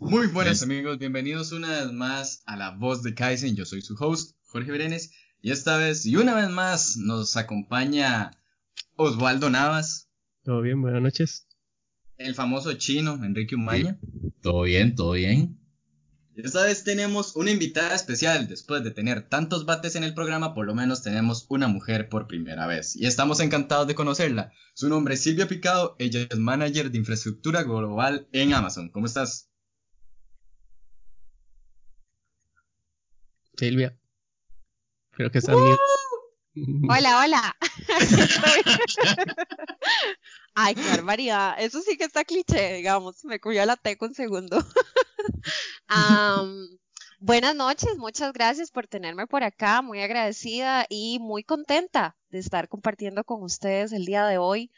[0.00, 3.56] Muy buenas amigos, bienvenidos una vez más a La Voz de Kaizen.
[3.56, 8.30] Yo soy su host, Jorge Brenes, y esta vez y una vez más nos acompaña
[8.94, 10.08] Osvaldo Navas.
[10.44, 11.48] Todo bien, buenas noches.
[12.16, 13.98] El famoso chino, Enrique Umaña.
[14.40, 15.58] Todo bien, todo bien.
[16.36, 18.46] Esta vez tenemos una invitada especial.
[18.46, 22.28] Después de tener tantos bates en el programa, por lo menos tenemos una mujer por
[22.28, 22.94] primera vez.
[22.94, 24.52] Y estamos encantados de conocerla.
[24.74, 25.96] Su nombre es Silvia Picado.
[25.98, 28.90] Ella es manager de infraestructura global en Amazon.
[28.90, 29.47] ¿Cómo estás?
[33.58, 33.98] Silvia.
[35.10, 35.52] Creo que está
[36.88, 37.56] Hola, hola.
[40.54, 41.56] Ay, qué barbaridad.
[41.58, 43.24] Eso sí que está cliché, digamos.
[43.24, 44.64] Me cubrió la teco un segundo.
[47.20, 49.82] buenas noches, muchas gracias por tenerme por acá.
[49.82, 54.70] Muy agradecida y muy contenta de estar compartiendo con ustedes el día de hoy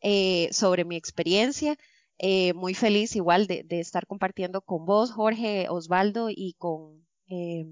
[0.00, 1.76] eh, sobre mi experiencia.
[2.18, 7.66] Eh, muy feliz igual de, estar compartiendo con vos, Jorge, Osvaldo y con eh,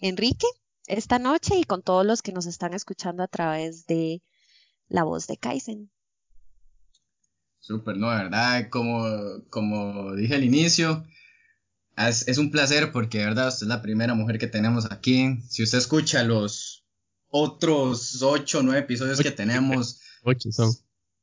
[0.00, 0.46] Enrique
[0.86, 4.22] esta noche y con todos los que nos están escuchando a través de
[4.88, 5.90] la voz de Kaizen.
[7.58, 9.04] Súper, no, de verdad, como,
[9.50, 11.04] como dije al inicio,
[11.96, 15.40] es, un placer porque de verdad usted es la primera mujer que tenemos aquí.
[15.48, 16.84] Si usted escucha los
[17.28, 20.72] otros ocho o nueve episodios que tenemos, ocho son.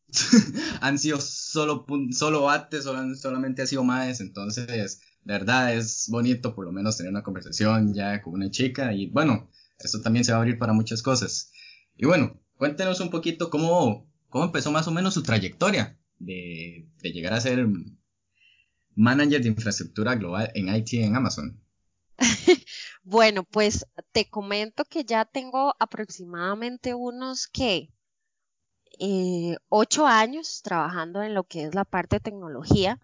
[0.81, 6.65] han sido solo, solo bates, solamente ha sido más, entonces de verdad es bonito por
[6.65, 10.37] lo menos tener una conversación ya con una chica y bueno, esto también se va
[10.37, 11.51] a abrir para muchas cosas.
[11.95, 17.11] Y bueno, cuéntenos un poquito cómo, cómo empezó más o menos su trayectoria de, de
[17.11, 17.67] llegar a ser
[18.95, 21.59] manager de infraestructura global en IT en Amazon.
[23.03, 27.89] bueno, pues te comento que ya tengo aproximadamente unos que
[28.99, 32.99] eh, ocho años trabajando en lo que es la parte de tecnología.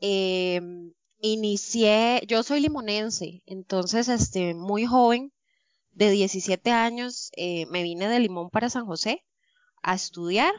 [0.00, 5.32] Em, inicié, yo soy limonense, entonces, este, muy joven,
[5.96, 9.24] de 17 años, eh, me vine de Limón para San José
[9.82, 10.52] a estudiar.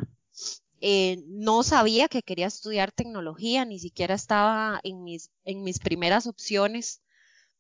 [0.82, 6.26] Eh, no sabía que quería estudiar tecnología, ni siquiera estaba en mis, en mis primeras
[6.26, 7.04] opciones.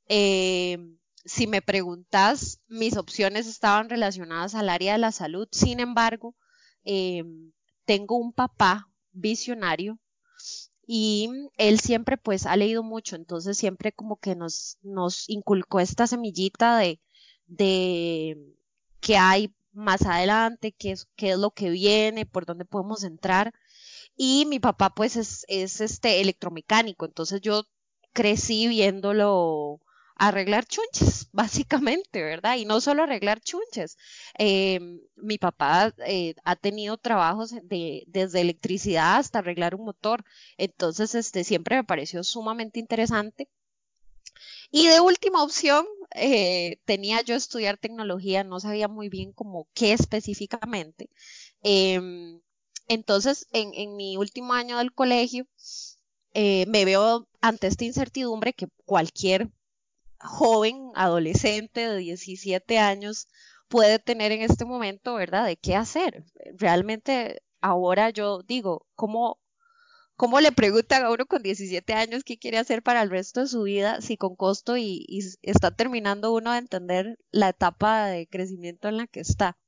[0.10, 0.80] Eh,
[1.24, 5.48] si me preguntas, mis opciones estaban relacionadas al área de la salud.
[5.52, 6.36] Sin embargo,
[7.86, 10.00] tengo un papá visionario
[10.88, 16.08] y él siempre pues ha leído mucho, entonces siempre como que nos, nos inculcó esta
[16.08, 17.02] semillita de,
[17.46, 18.56] de
[19.02, 23.54] qué hay más adelante, qué es, qué es lo que viene, por dónde podemos entrar.
[24.16, 27.66] Y mi papá pues es, es este electromecánico, entonces yo
[28.14, 29.82] crecí viéndolo
[30.18, 32.58] arreglar chunches, básicamente, ¿verdad?
[32.58, 33.98] Y no solo arreglar chunches.
[34.38, 40.24] Em, mi papá eh, ha tenido trabajos de, desde electricidad hasta arreglar un motor,
[40.58, 43.50] entonces este siempre me pareció sumamente interesante.
[44.72, 45.86] Y de última opción,
[46.16, 51.10] eh, tenía yo estudiar tecnología, no sabía muy bien como qué específicamente.
[51.64, 52.42] Em,
[52.88, 55.48] entonces, en, mi último año del colegio,
[56.34, 59.50] eh, me veo ante esta incertidumbre que cualquier
[60.20, 63.28] joven, adolescente de 17 años
[63.68, 65.46] puede tener en este momento, ¿verdad?
[65.46, 66.24] De qué hacer.
[66.58, 69.40] Realmente ahora yo digo, ¿cómo
[70.18, 73.48] ¿Cómo le preguntan a uno con 17 años qué quiere hacer para el resto de
[73.48, 75.06] su vida si con costo y,
[75.44, 79.60] está terminando uno de entender la etapa de crecimiento en la que está?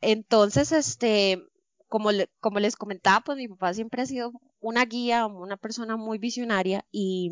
[0.00, 1.40] Entonces, este,
[1.86, 2.10] como,
[2.40, 6.84] como les comentaba, pues mi papá siempre ha sido una guía, una persona muy visionaria
[6.90, 7.30] y,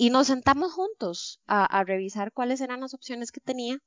[0.00, 3.82] y nos sentamos juntos a, revisar cuáles eran las opciones que tenía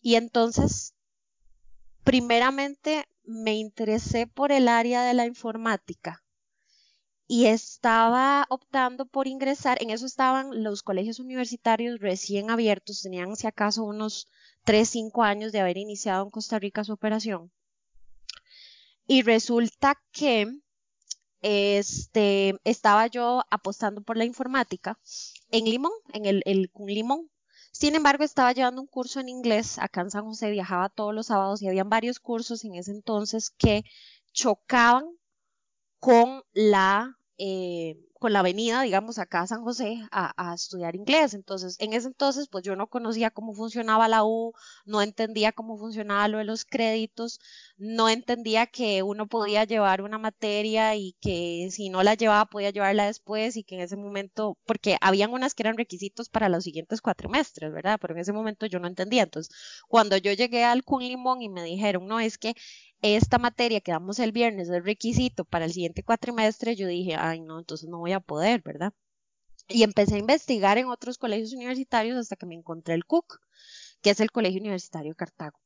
[0.00, 0.94] y entonces,
[2.04, 6.22] primeramente me interesé por el área de la informática
[7.26, 13.48] y estaba optando por ingresar, en eso estaban los colegios universitarios recién abiertos, tenían si
[13.48, 14.28] acaso unos
[14.62, 17.50] 3, 5 años de haber iniciado en Costa Rica su operación.
[19.06, 20.46] Y resulta que
[21.42, 24.98] este, estaba yo apostando por la informática
[25.50, 27.30] en Limón, en el, el Limón.
[27.72, 31.26] Sin embargo, estaba llevando un curso en inglés acá en San José, viajaba todos los
[31.26, 33.84] sábados y habían varios cursos en ese entonces que
[34.32, 35.04] chocaban
[36.00, 41.34] con la eh, con la avenida, digamos, acá a San José a, estudiar inglés.
[41.34, 44.52] Entonces, en ese entonces, pues yo no conocía cómo funcionaba la U,
[44.84, 47.40] no entendía cómo funcionaba lo de los créditos,
[47.76, 52.70] no entendía que uno podía llevar una materia y que si no la llevaba podía
[52.70, 56.64] llevarla después y que en ese momento, porque habían unas que eran requisitos para los
[56.64, 57.98] siguientes cuatrimestres, ¿verdad?
[58.00, 59.22] Pero en ese momento yo no entendía.
[59.22, 59.54] Entonces,
[59.88, 62.54] cuando yo llegué al Kun Limón y me dijeron, no, es que
[63.02, 67.40] esta materia que damos el viernes es requisito para el siguiente cuatrimestre, yo dije, ay
[67.40, 68.92] no, entonces no voy a poder, ¿verdad?
[69.68, 73.40] Y empecé a investigar en otros colegios universitarios hasta que me encontré el CUC,
[74.00, 75.58] que es el Colegio Universitario Cartago.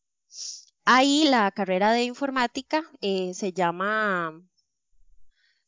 [0.84, 4.32] Ahí la carrera de informática eh, se llama,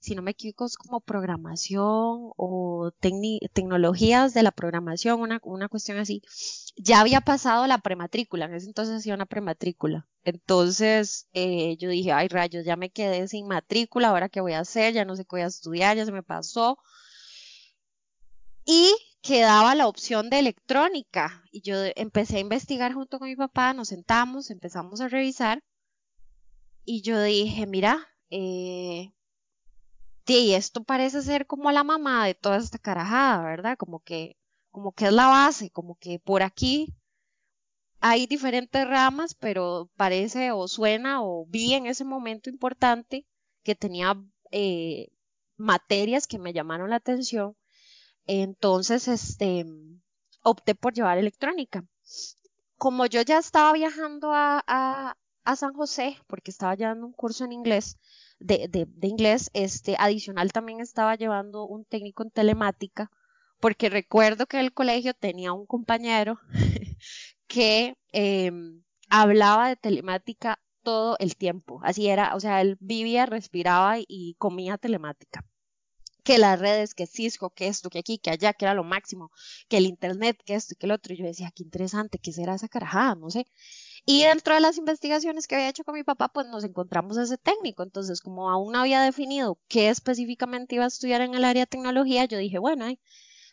[0.05, 5.97] si no me equivoco, es como programación o tecnologías de la programación, una, una cuestión
[5.97, 6.21] así.
[6.77, 10.07] Ya había pasado la prematrícula, en ese entonces hacía una prematrícula.
[10.23, 14.61] Entonces eh, yo dije, ay rayos, ya me quedé sin matrícula, ahora qué voy a
[14.61, 16.77] hacer, ya no sé qué voy a estudiar, ya se me pasó.
[18.67, 21.43] Y quedaba la opción de electrónica.
[21.51, 25.63] Y yo empecé a investigar junto con mi papá, nos sentamos, empezamos a revisar.
[26.85, 29.14] Y yo dije, mira, eh,
[30.27, 33.77] esto parece ser como la mamá de toda esta carajada, ¿verdad?
[33.77, 34.37] Como que,
[34.71, 36.95] como que es la base, como que por aquí
[38.01, 43.27] hay diferentes ramas, pero parece o suena o vi en ese momento importante
[43.63, 44.17] que tenía
[44.51, 45.09] eh,
[45.57, 47.57] materias que me llamaron la atención
[48.27, 49.67] entonces, este,
[50.43, 51.85] opté por llevar electrónica.
[52.77, 57.45] Como yo ya estaba viajando a, a, a San José, porque estaba llevando un curso
[57.45, 57.99] en inglés,
[58.45, 63.11] de, de, de, inglés, este, adicional también estaba llevando un técnico en telemática,
[63.59, 66.39] porque recuerdo que el colegio tenía un compañero
[67.47, 68.53] que eh,
[69.09, 71.81] hablaba de telemática todo el tiempo.
[71.83, 75.45] Así era, o sea, él vivía, respiraba y comía telemática
[76.25, 79.31] que las redes, que Cisco, que esto, que aquí, que allá, que era lo máximo,
[79.69, 81.13] que el Internet, que esto y que el otro.
[81.15, 83.15] Y yo decía, qué interesante, ¿qué será esa carajada?
[83.15, 83.47] No sé.
[84.07, 87.39] Y dentro de las investigaciones que había hecho con mi papá, pues nos encontramos ese
[87.39, 87.83] técnico.
[87.83, 91.67] Entonces, como aún no había definido qué específicamente iba a estudiar en el área de
[91.67, 92.87] tecnología, yo dije, bueno,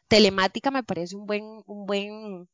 [0.07, 2.49] telemática me parece un buen, un buen,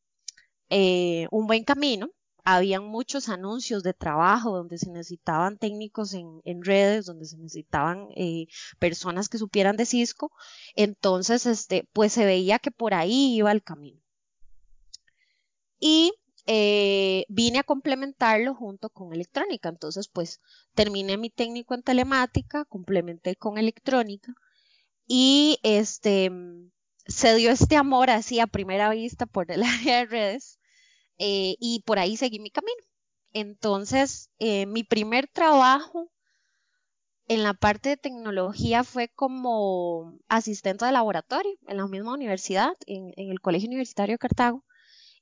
[0.69, 2.11] eh, un buen camino
[2.49, 8.47] habían muchos anuncios de trabajo donde se necesitaban técnicos en, redes, donde se necesitaban eh,
[8.79, 10.31] personas que supieran de Cisco.
[10.73, 13.99] Entonces, este, pues se veía que por ahí iba el camino.
[15.77, 16.13] Y
[16.47, 19.69] eh, vine a complementarlo junto con electrónica.
[19.69, 20.41] Entonces, pues
[20.73, 24.33] terminé mi técnico en telemática, complementé con electrónica
[25.07, 26.31] y este
[27.07, 30.59] se dio este amor así a primera vista por el área de redes
[31.17, 32.83] eh, y por ahí seguí mi camino.
[33.33, 36.11] Entonces, eh, mi primer trabajo
[37.27, 43.11] en la parte de tecnología fue como asistente de laboratorio en la misma universidad, en,
[43.17, 44.63] el Colegio Universitario de Cartago.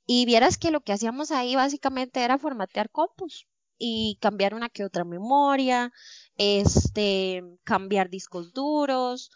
[0.06, 3.46] Y vieras que lo que hacíamos ahí básicamente era formatear compus
[3.78, 5.92] y cambiar una que otra memoria,
[6.36, 9.30] este, cambiar discos duros,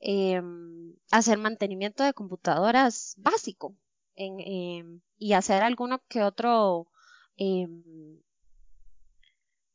[0.00, 3.74] em, hacer mantenimiento de computadoras básico,
[4.16, 6.88] en, y hacer alguno que otro
[7.36, 7.82] em,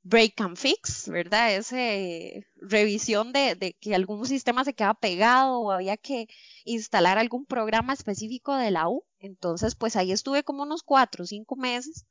[0.04, 1.56] break and fix, ¿verdad?
[1.56, 6.28] Ese revisión de, de, que algún sistema se queda pegado o había que
[6.66, 9.04] instalar algún programa específico de la U.
[9.20, 12.06] Entonces, pues ahí estuve como unos cuatro o cinco meses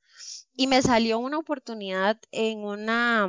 [0.54, 3.28] y me salió una oportunidad en una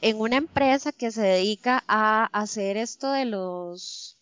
[0.00, 4.18] en una empresa que se dedica a hacer esto de los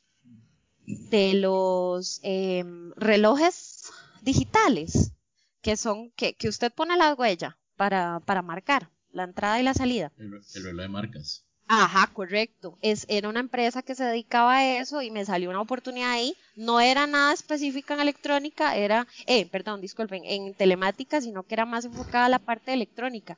[0.87, 3.91] de los em, relojes
[4.23, 5.13] digitales,
[5.61, 9.75] que son que, que, usted pone la huella para, para marcar la entrada y la
[9.75, 10.13] salida.
[10.19, 11.45] El, reloj de marcas.
[11.69, 12.79] Ajá, correcto.
[12.81, 16.37] Es, era una empresa que se dedicaba a eso y me salió una oportunidad ahí.
[16.55, 21.65] No era nada específica en electrónica, era, eh, perdón, disculpen, en telemática, sino que era
[21.65, 23.37] más enfocada a la parte electrónica.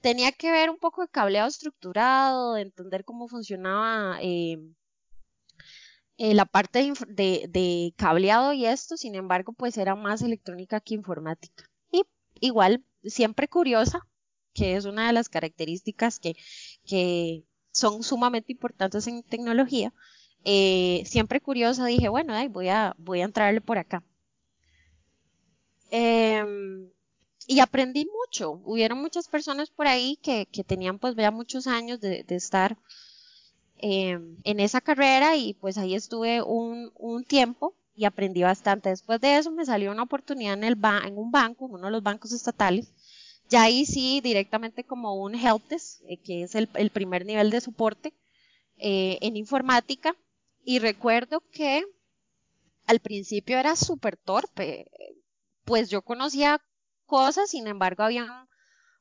[0.00, 4.58] Tenía que ver un poco de cableado estructurado, de entender cómo funcionaba eh,
[6.18, 11.64] eh, la parte de, cableado y esto, sin embargo, pues era más electrónica que informática.
[11.90, 12.04] Y
[12.40, 14.00] igual, siempre curiosa,
[14.56, 16.36] que es una de las características que,
[16.84, 19.92] que son sumamente importantes en tecnología.
[20.44, 24.02] Eh, siempre curiosa, dije, bueno, voy, a, voy a entrarle por acá.
[25.90, 26.88] Em,
[27.46, 28.60] y aprendí mucho.
[28.64, 32.76] Hubieron muchas personas por ahí que, que tenían pues ya muchos años de, estar
[33.78, 38.88] Em, en esa carrera y pues ahí estuve un, un, tiempo y aprendí bastante.
[38.88, 41.92] Después de eso me salió una oportunidad en, el en un banco, en uno de
[41.92, 42.90] los bancos estatales.
[43.48, 48.12] Ya ahí sí, directamente como un helpdesk, eh, que es el, primer nivel de soporte
[48.76, 50.16] eh, en informática.
[50.64, 51.84] Y recuerdo que
[52.86, 54.90] al principio era súper torpe,
[55.64, 56.60] pues yo conocía
[57.06, 58.48] cosas, sin embargo, había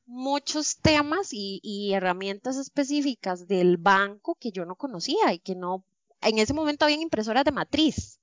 [0.05, 5.83] muchos temas y, herramientas específicas del banco que yo no conocía y que no,
[6.21, 8.19] en ese momento habían impresoras de matriz.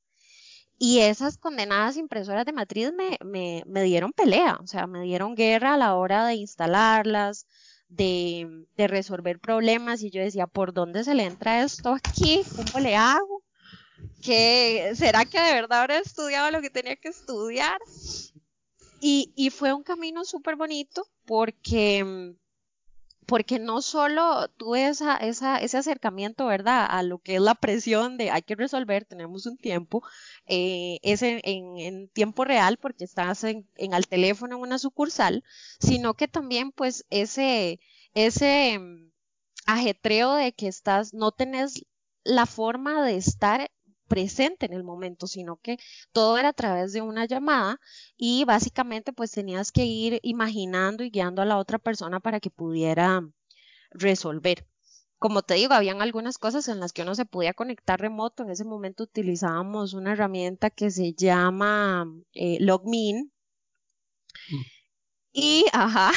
[0.85, 5.37] Y esas condenadas impresoras de matriz me, me, me dieron pelea, o sea, me dieron
[5.37, 7.47] guerra a la hora de instalarlas,
[7.87, 12.43] de, de, resolver problemas y yo decía, ¿por dónde se le entra esto aquí?
[12.57, 13.45] ¿Cómo le hago?
[14.25, 17.79] que será que de verdad habré estudiado lo que tenía que estudiar.
[19.01, 22.35] Y, y fue un camino súper bonito porque
[23.33, 28.19] porque no solo tuve esa, esa, ese acercamiento, ¿verdad?, a lo que es la presión
[28.19, 30.03] de hay que resolver, tenemos un tiempo,
[30.47, 35.45] eh, es en, en, tiempo real porque estás en, en, al teléfono en una sucursal,
[35.81, 37.81] sino que también pues ese,
[38.13, 39.11] ese mm,
[39.65, 41.87] ajetreo de que estás, no tenés
[42.25, 43.71] la forma de estar
[44.13, 45.79] presente en el momento, sino que
[46.13, 47.81] todo era a través de una llamada
[48.15, 52.51] y básicamente pues tenías que ir imaginando y guiando a la otra persona para que
[52.51, 53.27] pudiera
[53.91, 54.67] resolver.
[55.19, 58.43] Como te digo, habían algunas cosas en las que uno se podía conectar remoto.
[58.43, 63.33] En ese momento utilizábamos una herramienta que se llama eh, LogMeIn.
[64.51, 64.82] Mm.
[65.33, 66.13] Y, ajá.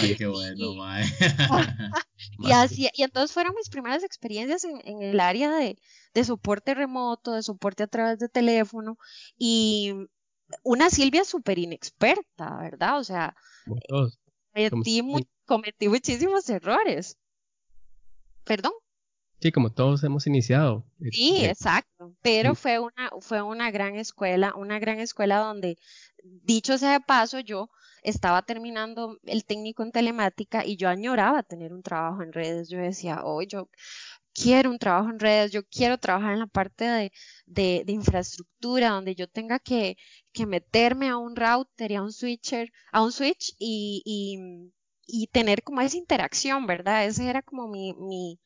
[0.00, 1.04] Ay, qué bueno, mae.
[2.38, 5.78] y, así, y entonces fueron mis primeras experiencias en, en el área de,
[6.12, 8.98] de soporte remoto, de soporte a través de teléfono
[9.38, 9.94] y
[10.62, 12.98] una Silvia súper inexperta, ¿verdad?
[12.98, 13.34] O sea,
[15.46, 17.18] cometí, muchísimos errores.
[18.44, 18.72] ¿Perdón?
[19.40, 20.84] Sí, como todos hemos iniciado.
[21.10, 22.14] Sí, este, exacto.
[22.22, 25.76] Pero fue una, fue una gran escuela, una gran escuela donde,
[26.22, 27.68] dicho sea de paso, yo
[28.04, 32.68] estaba terminando el técnico en telemática y yo añoraba tener un trabajo en redes.
[32.68, 33.68] Yo decía, oh, yo,
[34.34, 37.12] quiero un trabajo en redes, yo quiero trabajar en la parte de,
[37.84, 39.96] de, infraestructura, donde yo tenga que,
[40.32, 44.72] que, meterme a un router y a un switcher, a un switch y, y,
[45.06, 47.06] y, tener como esa interacción, ¿verdad?
[47.06, 48.40] Ese era como mi, mi,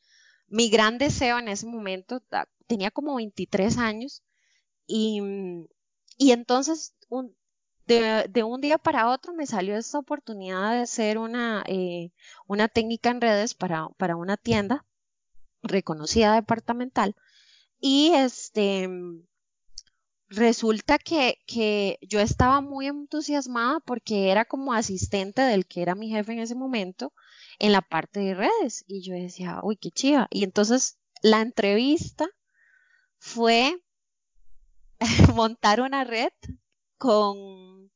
[0.48, 2.22] mi gran deseo en ese momento.
[2.66, 4.22] Tenía como 23 años
[4.86, 5.20] y,
[6.18, 7.34] y entonces un,
[7.88, 12.12] de, de, un día para otro me salió esta oportunidad de ser una, eh,
[12.46, 14.84] una técnica en redes para, para una tienda
[15.62, 17.16] reconocida departamental.
[17.80, 18.88] Y este,
[20.28, 26.10] resulta que, que yo estaba muy entusiasmada porque era como asistente del que era mi
[26.10, 27.14] jefe en ese momento
[27.58, 28.84] en la parte de redes.
[28.86, 30.28] Y yo decía, uy, qué chiva.
[30.30, 32.28] Y entonces la entrevista
[33.18, 33.82] fue
[35.34, 36.32] montar una red
[36.98, 37.90] con,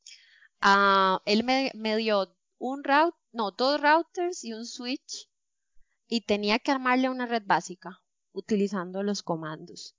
[0.63, 5.29] uh, él me, dio un route, no, dos routers y un switch
[6.09, 8.01] y tenía que armarle una red básica
[8.33, 9.97] utilizando los comandos.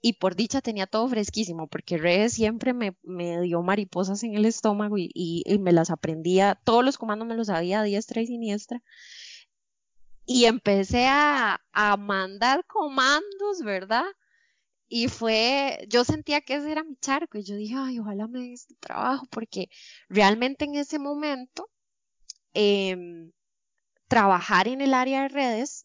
[0.00, 2.94] Y por dicha tenía todo fresquísimo, porque redes siempre me,
[3.40, 7.80] dio mariposas en el estómago y, me las aprendía, todos los comandos me los sabía
[7.80, 8.82] a diestra y siniestra.
[10.26, 11.60] Y empecé a
[11.98, 14.04] mandar comandos, ¿verdad?
[14.96, 18.38] Y fue, yo sentía que ese era mi charco y yo dije, ay, ojalá me
[18.38, 19.68] dé este trabajo, porque
[20.08, 21.68] realmente en ese momento
[22.54, 22.96] eh,
[24.06, 25.84] trabajar en el área de redes,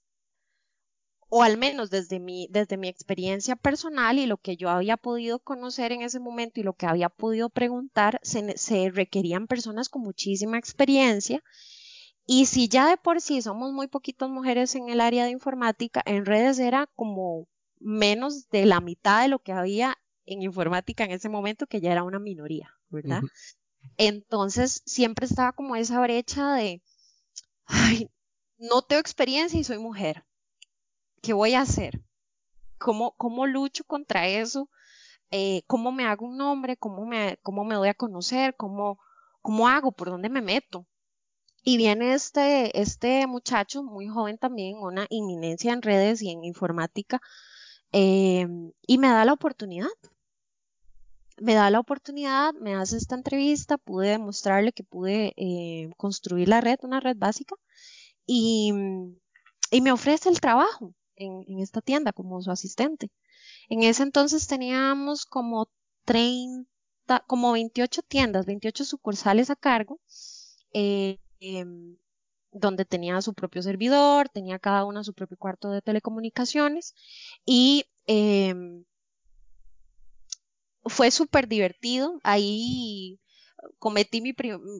[1.27, 5.39] o al menos desde mi, desde mi experiencia personal y lo que yo había podido
[5.39, 10.03] conocer en ese momento y lo que había podido preguntar, se, se requerían personas con
[10.03, 11.41] muchísima experiencia.
[12.27, 16.03] Y si ya de por sí somos muy poquitas mujeres en el área de informática,
[16.05, 17.47] en redes era como
[17.79, 21.91] menos de la mitad de lo que había en informática en ese momento, que ya
[21.91, 23.21] era una minoría, ¿verdad?
[23.97, 26.81] Entonces siempre estaba como esa brecha de,
[27.65, 28.09] ay,
[28.57, 30.25] no tengo experiencia y soy mujer.
[31.21, 32.01] ¿Qué voy a hacer?
[32.77, 34.69] ¿Cómo, cómo lucho contra eso?
[35.31, 36.77] Eh, ¿Cómo me hago un nombre?
[36.77, 38.55] ¿Cómo me, cómo me doy a conocer?
[38.55, 38.99] ¿Cómo,
[39.41, 39.91] ¿Cómo hago?
[39.91, 40.85] ¿Por dónde me meto?
[41.63, 47.21] Y viene este, este muchacho, muy joven también, una inminencia en redes y en informática,
[47.91, 48.47] eh,
[48.85, 49.89] y me da la oportunidad.
[51.37, 56.59] Me da la oportunidad, me hace esta entrevista, pude demostrarle que pude eh, construir la
[56.59, 57.55] red, una red básica,
[58.25, 58.73] y,
[59.71, 63.09] y me ofrece el trabajo en, en, esta tienda como su asistente.
[63.69, 65.69] En ese entonces teníamos como
[66.05, 66.67] 30,
[67.27, 69.99] como 28 tiendas, 28 sucursales a cargo,
[70.73, 71.65] eh, eh,
[72.51, 76.95] donde tenía su propio servidor, tenía cada una su propio cuarto de telecomunicaciones
[77.45, 78.55] y eh,
[80.85, 82.19] fue súper divertido.
[82.23, 83.19] Ahí
[83.77, 84.33] cometí mi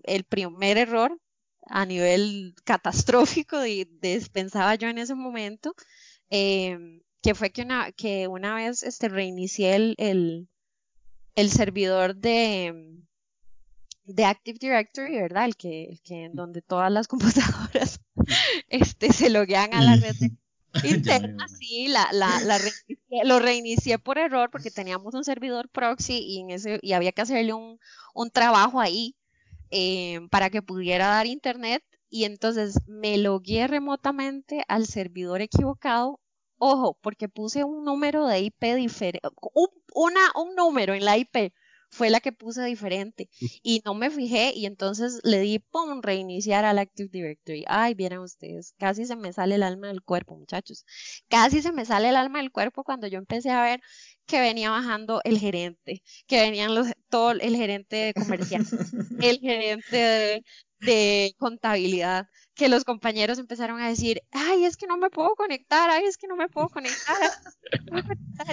[0.03, 1.19] el primer error
[1.67, 3.85] a nivel catastrófico, y
[4.33, 5.75] pensaba yo en ese momento,
[6.29, 10.47] eh, que fue que una, que una vez este, reinicié el,
[11.35, 12.99] el servidor de,
[14.10, 15.46] de Active Directory, ¿verdad?
[15.46, 18.01] El que, el que en donde todas las computadoras
[18.68, 20.16] este, se loguean a la red
[20.84, 22.60] interna, sí, la, la, la
[23.24, 27.22] lo reinicié por error porque teníamos un servidor proxy y, en ese, y había que
[27.22, 27.80] hacerle un,
[28.13, 29.16] un trabajo ahí
[29.72, 31.84] eh, para que pudiera dar internet.
[32.12, 36.20] Y entonces me logué remotamente al servidor equivocado.
[36.58, 41.54] Ojo, porque puse un número de IP diferente, un, una, un número en la IP
[41.89, 43.29] fue la que puse diferente
[43.63, 47.65] y no me fijé y entonces le di pum reiniciar al Active Directory.
[47.67, 50.86] Ay, vieron ustedes, casi se me sale el alma del cuerpo, muchachos.
[51.29, 53.81] Casi se me sale el alma del cuerpo cuando yo empecé a ver
[54.29, 58.65] que venía bajando el gerente, que venían los todo el gerente comercial,
[59.19, 60.43] el gerente de,
[60.81, 65.89] de contabilidad, que los compañeros empezaron a decir, ay, es que no me puedo conectar,
[65.89, 67.17] ay, es que no me puedo conectar.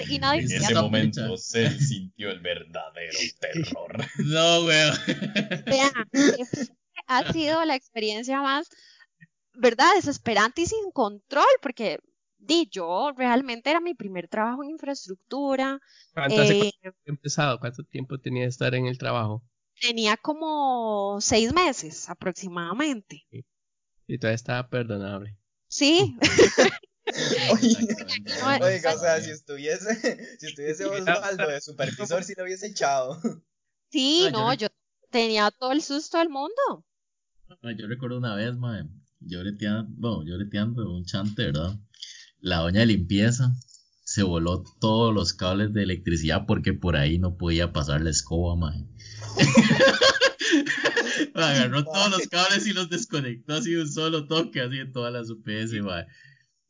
[0.08, 3.96] Y nadie en ese momento se sintió el verdadero terror.
[4.18, 4.96] No, weón.
[5.66, 5.92] Vean,
[7.06, 8.68] ha sido la experiencia más,
[9.52, 9.94] ¿verdad?
[9.94, 11.98] Desesperante y sin control, porque
[12.46, 15.80] di, yo realmente era mi primer trabajo en infraestructura.
[16.12, 16.72] ¿Cuánto eh,
[17.04, 17.58] empezado?
[17.58, 19.42] ¿Cuánto tiempo tenía de estar en el trabajo?
[19.80, 23.26] Tenía como seis meses aproximadamente.
[24.06, 25.36] Y todavía estaba perdonable.
[25.68, 26.16] Sí.
[28.60, 29.94] Oiga, o sea, si estuviese,
[30.40, 33.20] si estuviese Osvaldo de supervisor, si lo hubiese echado.
[33.88, 34.66] Sí, no, yo,
[35.10, 36.84] tenía todo el susto del mundo.
[37.78, 38.88] Yo recuerdo una vez, madre,
[39.20, 41.78] yo breteando, bueno, yo breteando un chante, ¿verdad?
[42.40, 43.52] La doña de limpieza
[44.04, 48.56] se voló todos los cables de electricidad porque por ahí no podía pasar la escoba,
[48.56, 48.84] madre.
[51.34, 55.12] Agarró todos los cables y los desconectó así de un solo toque, así en todas
[55.12, 56.06] las UPS, madre.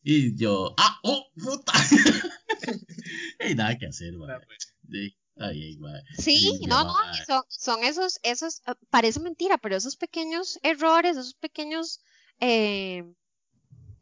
[0.03, 0.99] Y yo, ¡ah!
[1.03, 1.27] ¡oh!
[1.35, 1.73] ¡puta!
[3.51, 4.47] y nada que hacer, madre.
[4.91, 5.17] Sí.
[5.39, 5.79] Ay,
[6.17, 6.95] sí, no, no,
[7.27, 12.01] son, son esos, esos, ah, parece mentira, pero esos pequeños errores, esos pequeños,
[12.41, 13.05] eh,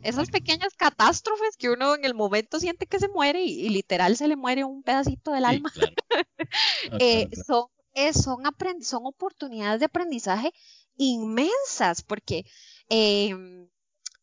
[0.05, 4.29] esas pequeñas catástrofes que uno en el momento siente que se muere y, literal se
[4.29, 5.73] le muere un pedacito del alma,
[7.01, 7.67] eh, son
[8.13, 8.43] son,
[8.83, 10.53] son oportunidades de aprendizaje
[10.97, 12.45] inmensas, porque
[12.89, 13.35] eh,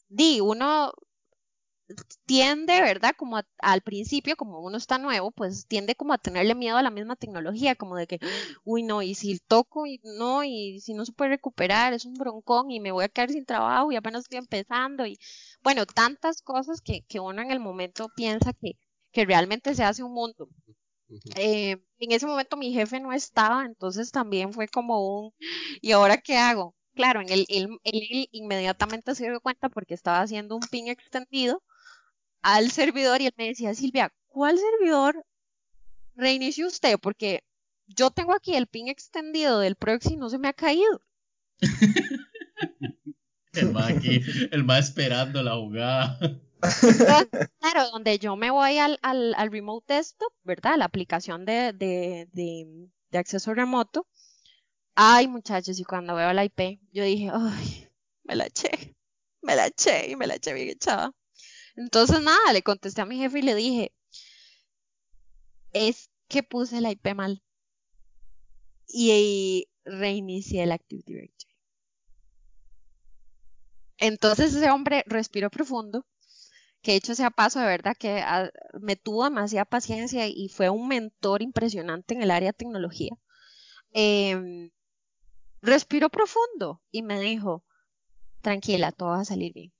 [0.10, 0.94] di, uno
[2.26, 3.16] tiende, ¿verdad?
[3.18, 6.90] Como al principio, como uno está nuevo, pues tiende como a tenerle miedo a la
[6.90, 8.20] misma tecnología, como de que,
[8.64, 12.16] uy, no, y si toco y no, y si no se puede recuperar, es un
[12.16, 15.18] broncón y me voy a quedar sin trabajo y apenas estoy empezando y,
[15.64, 18.74] bueno, tantas cosas que, que uno en el momento piensa que,
[19.12, 20.50] que realmente se hace un mundo.
[21.36, 25.34] Eh, en ese momento mi jefe no estaba, entonces también fue como un,
[25.82, 26.76] ¿y ahora qué hago?
[26.94, 31.64] Claro, en él, él, inmediatamente se dio cuenta porque estaba haciendo un ping extendido
[32.42, 35.26] al servidor y él me decía, Silvia, ¿cuál servidor
[36.16, 36.98] reinició usted?
[37.00, 37.44] Porque
[37.88, 41.02] yo tengo aquí el ping extendido del proxy y no se me ha caído.
[43.54, 46.20] el más aquí, el más esperando la jugada.
[47.60, 50.78] claro, donde yo me voy al, al, al remote desktop, ¿verdad?
[50.78, 54.08] La aplicación de, de, de, acceso remoto.
[54.96, 57.88] Ay, muchachos, y cuando veo la IP, yo dije, ay,
[58.24, 58.96] me la eché,
[59.42, 61.14] me la eché y me la eché bien echada.
[61.76, 63.94] Entonces, nada, le contesté a mi jefe y le dije,
[65.74, 67.42] es que puse la IP mal.
[68.88, 71.52] Y reinicié el Active Directory.
[73.98, 76.06] Entonces ese hombre respiró profundo
[76.82, 78.50] que hecho sea paso, de verdad que ah,
[78.82, 83.12] me tuvo demasiada paciencia y fue un mentor impresionante en el área de tecnología.
[83.94, 84.72] Em,
[85.62, 87.66] respiró profundo y me dijo,
[88.42, 89.74] tranquila, todo va a salir bien.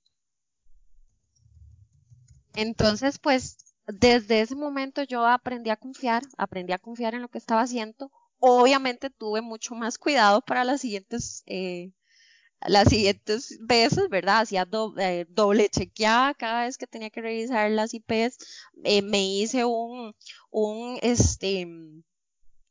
[2.54, 7.38] Entonces, pues, desde ese momento yo aprendí a confiar, aprendí a confiar en lo que
[7.38, 8.10] estaba haciendo.
[8.38, 11.92] Obviamente tuve mucho más cuidado para las siguientes eh,
[12.66, 14.40] las siguientes veces, ¿verdad?
[14.40, 18.38] Hacía eh, doble chequeada cada vez que tenía que revisar las IPs.
[18.84, 20.14] Eh, me hice un,
[20.50, 21.66] un, este,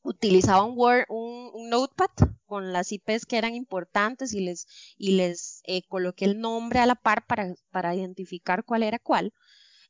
[0.04, 2.10] utilizaba un Word, un, notepad
[2.46, 4.68] con las IPs que eran importantes y les,
[4.98, 9.34] y les eh, coloqué el nombre a la par para identificar cuál era cuál,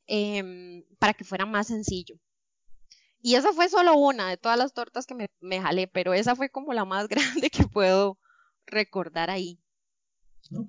[0.06, 2.16] em, para que fuera más sencillo.
[3.20, 6.34] Y esa fue solo una de todas las tortas que me, me jalé, pero esa
[6.34, 7.08] fue como la más
[7.44, 8.18] grande que puedo
[8.66, 9.62] recordar ahí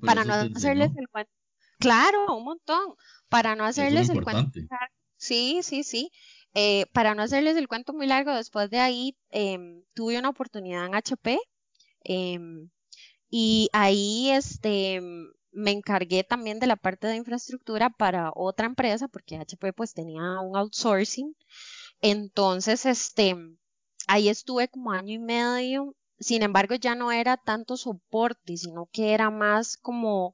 [0.02, 1.32] para no hacerles el cuento.
[1.80, 2.96] Claro, un montón.
[3.30, 4.52] Para no hacerles el cuento.
[5.18, 6.12] Sí, sí, sí.
[6.54, 10.86] Eh, para no hacerles el cuento muy largo, después de ahí em, tuve una oportunidad
[10.86, 11.40] en HP
[12.04, 12.70] em,
[13.30, 15.02] y ahí este
[15.54, 20.40] me encargué también de la parte de infraestructura para otra empresa porque HP pues tenía
[20.42, 21.36] un outsourcing.
[22.02, 23.36] Entonces, este,
[24.08, 29.14] ahí estuve como año y medio sin embargo, ya no era tanto soporte, sino que
[29.14, 30.34] era más como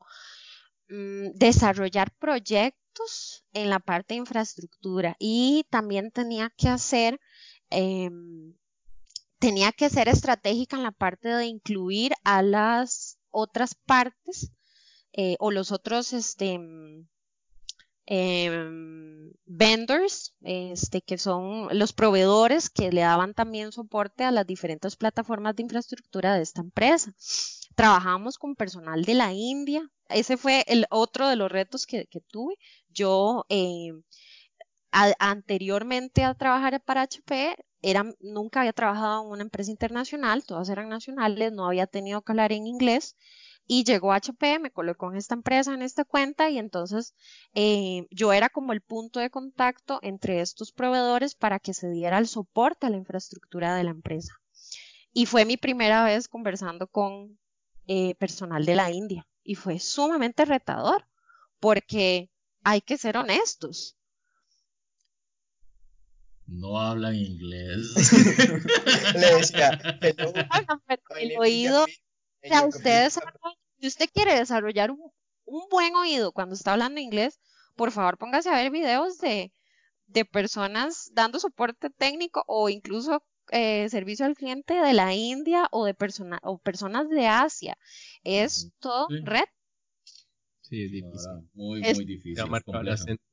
[0.89, 7.19] mm, desarrollar proyectos en la parte de infraestructura y también tenía que hacer
[7.69, 8.55] em,
[9.39, 14.51] tenía que ser estratégica en la parte de incluir a las otras partes
[15.13, 16.59] eh, o los otros este,
[18.05, 24.95] em, vendors, este, que son los proveedores que le daban también soporte a las diferentes
[24.95, 27.13] plataformas de infraestructura de esta empresa.
[27.75, 29.89] Trabajamos con personal de la India.
[30.09, 32.55] Ese fue el otro de los retos que, tuve.
[32.89, 33.45] Yo,
[34.91, 40.69] a- anteriormente a trabajar para HP, era, nunca había trabajado en una empresa internacional, todas
[40.69, 43.15] eran nacionales, no había tenido que hablar en inglés.
[43.71, 47.13] Y llegó HP, me colocó en esta empresa, en esta cuenta, y entonces
[47.53, 52.17] eh, yo era como el punto de contacto entre estos proveedores para que se diera
[52.17, 54.33] el soporte a la infraestructura de la empresa.
[55.13, 57.37] Y fue mi primera vez conversando con
[57.85, 61.05] eh, personal de la India y fue sumamente retador
[61.59, 62.31] porque
[62.63, 63.99] hay que ser honestos.
[66.47, 67.93] No hablan inglés.
[69.13, 70.33] Le decía, hello,
[71.19, 71.85] el oído,
[72.41, 75.11] o and sea, your usted computer- desarrolla- si usted quiere desarrollar un,
[75.45, 77.39] un buen oído cuando está hablando inglés,
[77.75, 79.51] por favor póngase a ver videos de,
[80.07, 85.85] de personas dando soporte técnico o incluso eh, servicio al cliente de la India o
[85.85, 87.77] de persona, o personas de Asia.
[88.23, 89.15] Es todo Sí.
[89.23, 89.51] reto.
[90.61, 91.27] Sí, es difícil.
[91.29, 92.37] Ahora, muy, Es- muy difícil.
[92.43, 93.03] Es marcado el complejo.
[93.03, 93.23] acento.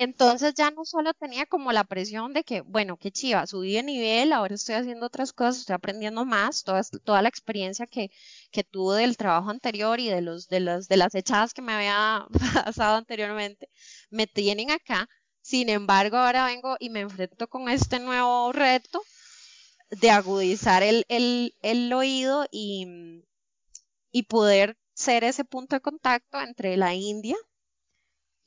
[0.00, 3.82] Entonces ya no solo tenía como la presión de que, bueno, qué chiva, subí de
[3.82, 8.10] nivel, ahora estoy haciendo otras cosas, estoy aprendiendo más, toda, toda la experiencia que,
[8.50, 11.74] que tuve del trabajo anterior y de los, de las, de las echadas que me
[11.74, 12.26] había
[12.64, 13.68] pasado anteriormente,
[14.08, 15.06] me tienen acá.
[15.42, 19.02] Sin embargo, ahora vengo y me enfrento con este nuevo reto
[19.90, 22.86] de agudizar el, el, el oído y,
[24.10, 27.36] y poder ser ese punto de contacto entre la India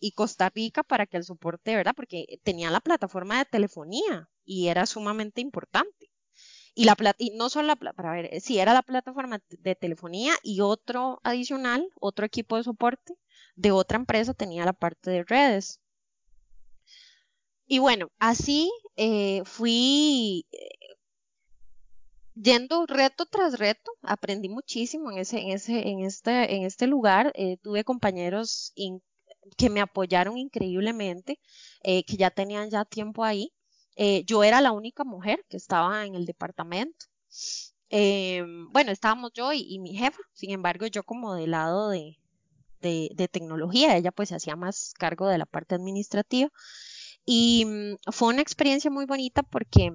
[0.08, 1.94] y Costa Rica para que el soporte, ¿verdad?
[1.96, 6.12] Porque tenía la plataforma de telefonía y era sumamente importante.
[6.76, 9.42] Y, la plat- y no solo la, pla- para ver, eh, sí, era la plataforma
[9.50, 13.16] de telefonía y otro adicional, otro equipo de soporte
[13.56, 15.82] de otra empresa tenía la parte de redes.
[17.68, 20.70] Y bueno, así eh, fui eh,
[22.36, 27.34] yendo reto tras reto, aprendí muchísimo en ese, en ese, en este, en este lugar.
[27.62, 29.02] tuve compañeros in-
[29.58, 31.40] que me apoyaron increíblemente,
[31.84, 33.54] eh, que ya tenían ya tiempo ahí.
[33.96, 37.06] Eh, yo era la única mujer que estaba en el departamento.
[37.90, 42.18] Eh, bueno, estábamos yo y, mi jefa, sin embargo, yo como del lado de,
[42.82, 46.50] de, de tecnología, ella pues se hacía más cargo de la parte administrativa.
[47.26, 49.92] Y mm, fue una experiencia muy bonita porque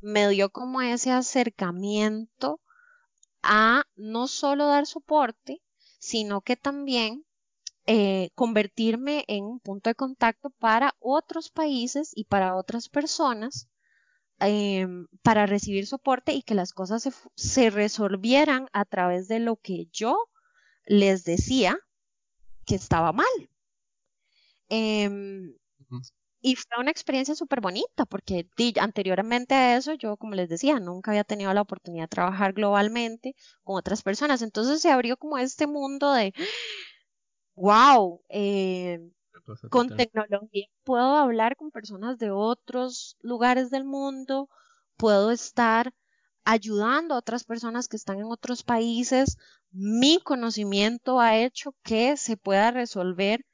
[0.00, 2.60] me dio como ese acercamiento
[3.42, 5.62] a no solo dar soporte,
[5.98, 7.25] sino que también
[7.86, 13.68] eh, convertirme en un punto de contacto para otros países y para otras personas
[14.40, 19.86] em, para recibir soporte y que las cosas se, resolvieran a través de lo que
[19.92, 20.18] yo
[20.84, 21.78] les decía
[22.66, 23.26] que estaba mal.
[24.68, 25.54] Em,
[26.40, 28.48] y fue una experiencia súper bonita porque
[28.80, 33.34] anteriormente a eso yo, como les decía, nunca había tenido la oportunidad de trabajar globalmente
[33.64, 34.42] con otras personas.
[34.42, 36.32] Entonces se abrió como este mundo de,
[37.56, 39.10] wow, eh,
[39.70, 39.96] con total.
[39.96, 44.48] tecnología puedo hablar con personas de otros lugares del mundo,
[44.96, 45.92] puedo estar
[46.44, 49.36] ayudando a otras personas que están en otros países.
[49.72, 53.44] Mi conocimiento ha hecho que se pueda resolver,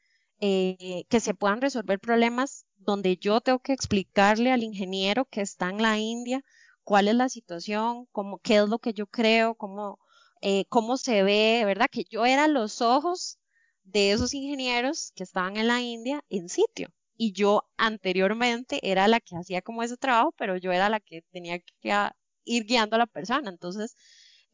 [0.41, 5.71] eh, que se puedan resolver problemas donde yo tengo que explicarle al ingeniero que está
[5.71, 6.43] en la India
[6.85, 9.99] cuál es la situación, cómo, qué es lo que yo creo, cómo,
[10.41, 11.89] eh, cómo se ve, ¿verdad?
[11.91, 13.39] Que yo era los ojos
[13.85, 16.93] de esos ingenieros que estaban en la India en sitio.
[17.17, 21.23] Y yo anteriormente era la que hacía como ese trabajo, pero yo era la que
[21.33, 22.09] tenía que
[22.45, 23.51] ir guiando a la persona.
[23.51, 23.97] Entonces,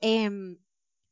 [0.01, 0.59] em,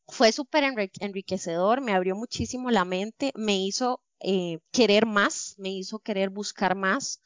[0.09, 5.70] fue súper enri- enriquecedor, me abrió muchísimo la mente, me hizo eh, querer más, me
[5.70, 7.22] hizo querer buscar más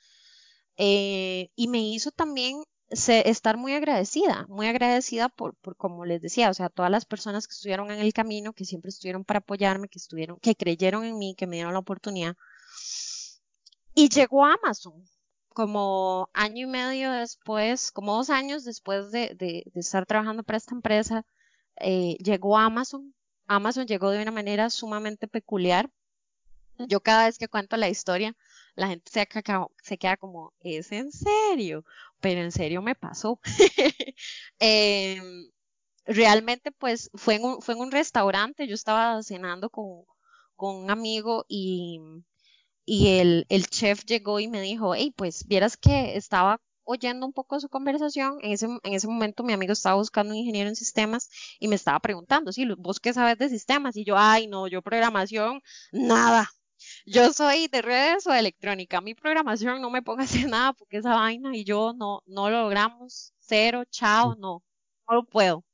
[0.76, 6.50] eh, y me hizo también se- estar muy agradecida, muy agradecida por, como les decía,
[6.50, 9.88] o sea, todas las personas que estuvieron en el camino, que siempre estuvieron para apoyarme,
[9.88, 12.36] que estuvieron, que creyeron en mí, que me dieron la oportunidad.
[13.94, 15.04] Y llegó Amazon,
[15.50, 21.24] como año y medio después, como dos años después de, estar trabajando para esta empresa,
[21.76, 23.14] eh, llegó Amazon.
[23.46, 25.90] Amazon llegó de una manera sumamente peculiar.
[26.78, 28.34] Yo cada vez que cuento la historia,
[28.74, 31.84] la gente se, queda- se queda como, ¿es en serio?
[32.20, 33.40] Pero en serio me pasó.
[34.58, 35.50] Em,
[36.06, 40.04] realmente pues fue en un, fue en un restaurante, yo estaba cenando con,
[40.56, 42.00] con un amigo y,
[42.84, 47.32] y el, el chef llegó y me dijo, hey, pues vieras que estaba oyendo un
[47.32, 50.76] poco su conversación, en ese, en ese momento mi amigo estaba buscando un ingeniero en
[50.76, 51.30] sistemas
[51.60, 54.82] y me estaba preguntando, sí, vos qué sabes de sistemas, y yo, ay, no, yo
[54.82, 56.50] programación, nada.
[57.06, 59.00] Yo soy de redes o de electrónica.
[59.00, 62.50] Mi programación no me ponga a hacer nada porque esa vaina y yo no, no
[62.50, 63.32] lo logramos.
[63.38, 64.62] Cero, chao, no,
[65.08, 65.64] no lo puedo.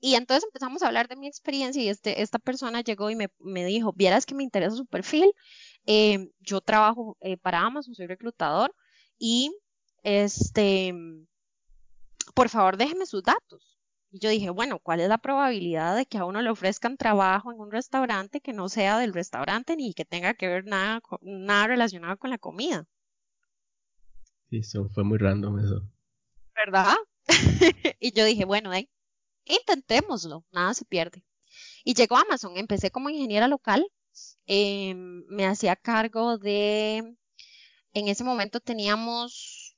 [0.00, 3.28] Y entonces empezamos a hablar de mi experiencia y este, esta persona llegó y me,
[3.38, 5.30] me dijo, vieras que me interesa su perfil,
[5.86, 8.74] eh, yo trabajo eh, para Amazon, soy reclutador
[9.18, 9.54] y
[10.02, 10.94] este,
[12.34, 13.79] por favor déjeme sus datos.
[14.12, 17.52] Y yo dije, bueno, ¿cuál es la probabilidad de que a uno le ofrezcan trabajo
[17.52, 21.68] en un restaurante que no sea del restaurante ni que tenga que ver nada, nada
[21.68, 22.88] relacionado con la comida?
[24.48, 25.82] Sí, eso fue muy random eso.
[26.56, 26.96] ¿Verdad?
[28.00, 28.88] y yo dije, bueno, eh,
[29.44, 31.24] intentémoslo, nada se pierde.
[31.84, 33.86] Y llegó Amazon, empecé como ingeniera local,
[34.46, 37.16] eh, me hacía cargo de,
[37.92, 39.76] en ese momento teníamos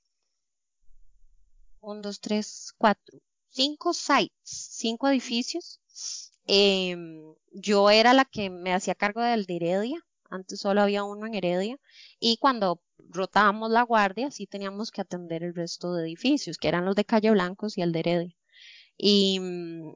[1.81, 3.18] un, dos, tres, cuatro,
[3.53, 5.81] cinco sites, cinco edificios.
[6.47, 6.97] Eh,
[7.53, 11.35] yo era la que me hacía cargo del de Heredia, antes solo había uno en
[11.35, 11.79] Heredia,
[12.19, 16.85] y cuando rotábamos la guardia, sí teníamos que atender el resto de edificios, que eran
[16.87, 18.37] los de Calle Blancos y el de Heredia.
[18.97, 19.93] Y mm,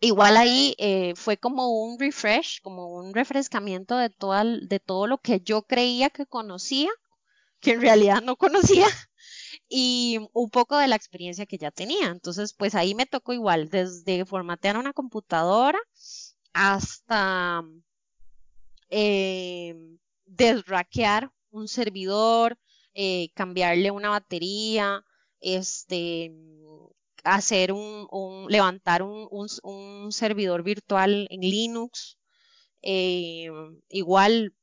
[0.00, 5.18] igual ahí eh, fue como un refresh, como un refrescamiento de, toda, de todo lo
[5.18, 6.90] que yo creía que conocía,
[7.60, 8.86] que en realidad no conocía
[9.68, 12.08] y un poco de la experiencia que ya tenía.
[12.08, 15.78] Entonces, pues ahí me tocó igual, desde formatear una computadora
[16.52, 17.62] hasta
[18.90, 19.76] eh,
[20.26, 22.58] desraquear un servidor,
[22.94, 25.04] eh, cambiarle una batería,
[25.40, 26.32] este,
[27.24, 32.18] hacer un, levantar un, servidor virtual en Linux,
[32.82, 33.50] eh,
[33.88, 34.54] igual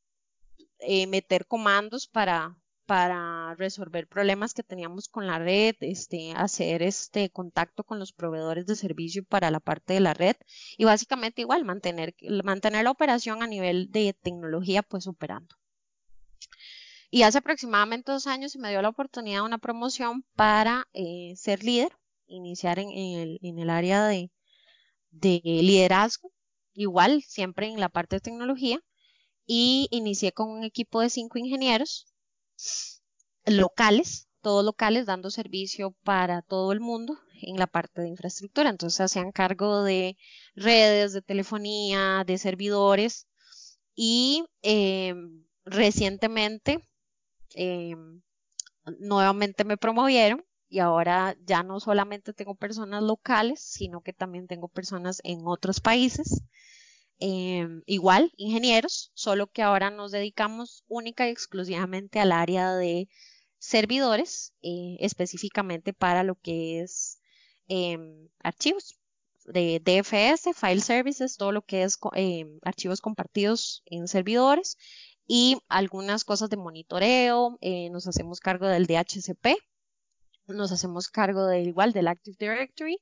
[0.80, 7.30] eh, meter comandos para, para resolver problemas que teníamos con la red, este, hacer este
[7.30, 10.36] contacto con los proveedores de servicio para la parte de la red
[10.78, 15.56] y básicamente igual mantener, la operación a nivel de tecnología pues operando.
[17.10, 21.34] Y hace aproximadamente dos años se me dio la oportunidad de una promoción para eh,
[21.38, 21.92] ser líder,
[22.28, 24.30] iniciar en, el, área de
[25.12, 26.32] liderazgo,
[26.74, 28.80] igual siempre en la parte de tecnología,
[29.46, 32.08] y inicié con un equipo de cinco ingenieros
[33.46, 38.70] locales, todos locales, dando servicio para todo el mundo en la parte de infraestructura.
[38.70, 40.18] Entonces hacían cargo de
[40.56, 43.28] redes, de telefonía, de servidores
[43.96, 45.16] y eh,
[45.66, 46.88] recientemente
[47.56, 47.96] eh,
[49.00, 54.68] nuevamente me promovieron y ahora ya no solamente tengo personas locales, sino que también tengo
[54.68, 56.42] personas en otros países.
[57.20, 63.08] Eh, igual, ingenieros, solo que ahora nos dedicamos única y exclusivamente al área de
[63.58, 67.20] servidores, eh, específicamente para lo que es
[67.70, 67.98] eh,
[68.40, 69.00] archivos
[69.46, 71.98] de DFS, file services, todo lo que es
[72.64, 74.78] archivos compartidos en servidores
[75.28, 77.58] y algunas cosas de monitoreo,
[77.92, 79.56] nos hacemos cargo del DHCP,
[80.48, 83.00] nos hacemos cargo de igual del Active Directory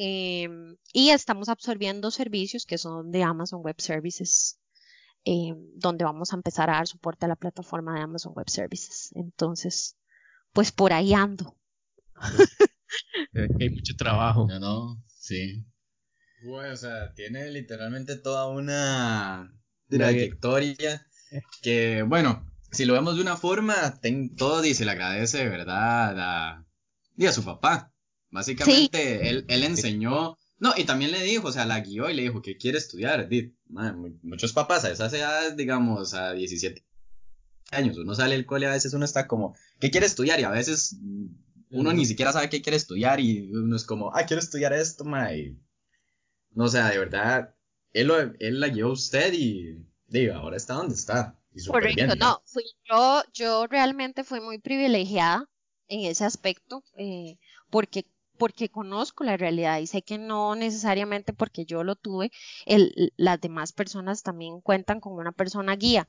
[0.00, 0.48] eh,
[0.92, 4.60] y estamos absorbiendo servicios que son de Amazon Web Services,
[5.24, 9.10] eh, donde vamos a empezar a dar soporte a la plataforma de Amazon Web Services.
[9.16, 9.96] Entonces,
[10.52, 11.58] pues por ahí ando.
[13.60, 14.46] hay mucho trabajo.
[14.46, 15.66] No, no, sí.
[16.44, 19.52] Bueno, o sea, tiene literalmente toda una
[19.88, 21.04] trayectoria
[21.60, 26.14] que, bueno, si lo vemos de una forma, ten, todo dice, le agradece de verdad
[26.20, 26.66] a,
[27.16, 27.92] y a su papá.
[28.30, 29.28] Básicamente, sí.
[29.28, 32.42] él, él enseñó, no, y también le dijo, o sea, la guió y le dijo
[32.42, 33.28] que quiere estudiar.
[33.68, 36.84] Man, muchos papás a esas edades, digamos, a 17
[37.70, 40.40] años, uno sale del cole, a veces uno está como, ¿qué quiere estudiar?
[40.40, 40.96] Y a veces
[41.70, 45.04] uno ni siquiera sabe qué quiere estudiar y uno es como, ah, quiero estudiar esto,
[45.04, 45.34] ma.
[45.34, 45.56] Y,
[46.52, 47.54] no, o sea, de verdad,
[47.92, 51.38] él, lo, él la guió a usted y, digo, ahora está donde está.
[51.54, 55.48] Y Correcto, bien, no, fui yo, yo realmente fui muy privilegiada
[55.88, 57.38] en ese aspecto, eh,
[57.70, 58.06] porque
[58.38, 62.30] porque conozco la realidad y sé que no necesariamente porque yo lo tuve,
[63.16, 66.08] las demás personas también cuentan con una persona guía.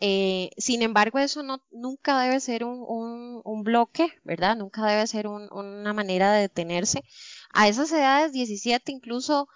[0.00, 4.56] Eh, sin embargo, eso no, nunca debe ser un bloque, ¿verdad?
[4.56, 7.04] Nunca debe ser un, una manera de detenerse.
[7.52, 9.48] A esas edades, 17, incluso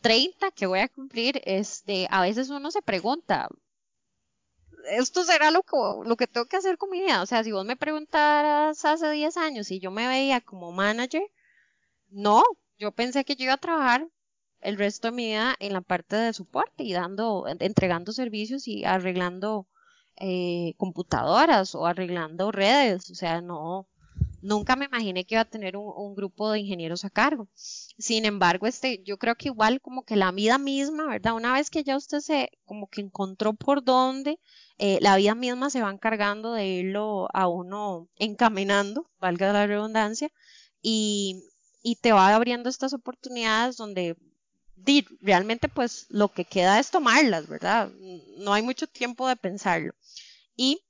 [0.00, 3.48] 30 que voy a cumplir, este, a veces uno se pregunta,
[4.90, 7.22] esto será lo que, lo que tengo que hacer con mi vida.
[7.22, 11.22] O sea, si vos me preguntaras hace 10 años si yo me veía como manager,
[12.12, 12.42] no,
[12.78, 14.08] yo pensé que yo iba a trabajar
[14.60, 18.84] el resto de mi vida en la parte de soporte y dando, entregando servicios y
[18.84, 19.66] arreglando
[20.16, 23.10] eh, computadoras o arreglando redes.
[23.10, 23.88] O sea, no,
[24.42, 27.48] Nunca me imaginé que iba a tener un, un grupo de ingenieros a cargo.
[27.54, 31.34] Sin embargo, este, yo creo que igual como que la vida misma, ¿verdad?
[31.34, 34.40] Una vez que ya usted se como que encontró por dónde,
[34.78, 40.28] eh, la vida misma se va encargando de irlo a uno encaminando, valga la redundancia,
[40.82, 41.44] y,
[41.82, 44.16] y te va abriendo estas oportunidades donde
[45.20, 47.90] realmente pues lo que queda es tomarlas, ¿verdad?
[48.38, 49.94] No hay mucho tiempo de pensarlo.
[50.56, 50.84] Y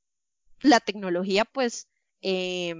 [0.63, 1.89] la tecnología pues
[2.23, 2.75] eh,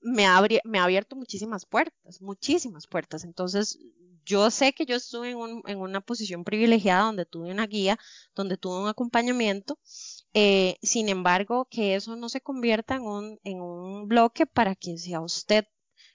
[0.00, 3.24] me, abri- me ha abierto muchísimas puertas, muchísimas puertas.
[3.24, 3.78] Entonces,
[4.24, 7.98] yo sé que yo estuve en, un- en una posición privilegiada donde tuve una guía,
[8.34, 9.78] donde tuve un acompañamiento.
[10.34, 15.66] eh, sin embargo, que eso no se convierta en un, bloque para que sea usted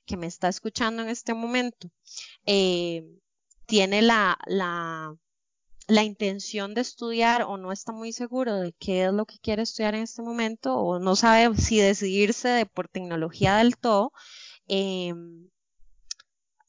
[0.10, 1.92] que me está escuchando en este momento,
[2.48, 3.04] eh,
[3.68, 5.16] tiene la, la,
[5.88, 9.62] la intención de estudiar o no está muy seguro de qué es lo que quiere
[9.62, 14.12] estudiar en este momento o no sabe si decidirse de por tecnología del todo,
[14.68, 15.14] eh,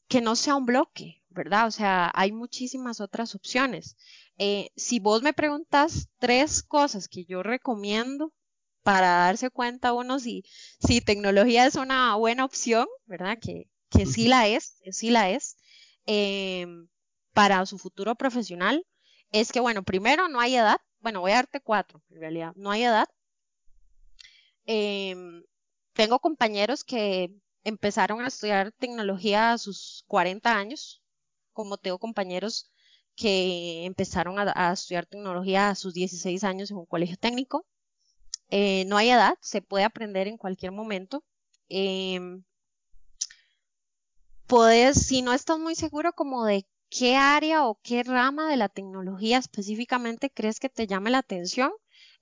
[0.07, 1.65] que no sea un bloque, ¿verdad?
[1.65, 3.97] O sea, hay muchísimas otras opciones.
[4.37, 8.33] Eh, si vos me preguntas tres cosas que yo recomiendo
[8.83, 10.43] para darse cuenta uno si,
[10.79, 13.37] si tecnología es una buena opción, ¿verdad?
[13.39, 15.57] Que, que sí la es, que sí la es,
[16.05, 16.65] eh,
[17.33, 18.85] para su futuro profesional,
[19.31, 22.71] es que, bueno, primero no hay edad, bueno, voy a darte cuatro, en realidad, no
[22.71, 23.07] hay edad.
[24.65, 25.43] Em,
[25.93, 27.31] tengo compañeros que
[27.63, 31.01] empezaron a estudiar tecnología a sus 40 años,
[31.53, 32.71] como tengo compañeros
[33.15, 37.65] que empezaron a, a estudiar tecnología a sus 16 años en un colegio técnico.
[38.51, 41.23] Eh, no hay edad, se puede aprender en cualquier momento.
[41.69, 42.43] Em,
[44.45, 48.69] puedes, si no estás muy seguro como de qué área o qué rama de la
[48.69, 51.71] tecnología específicamente crees que te llame la atención,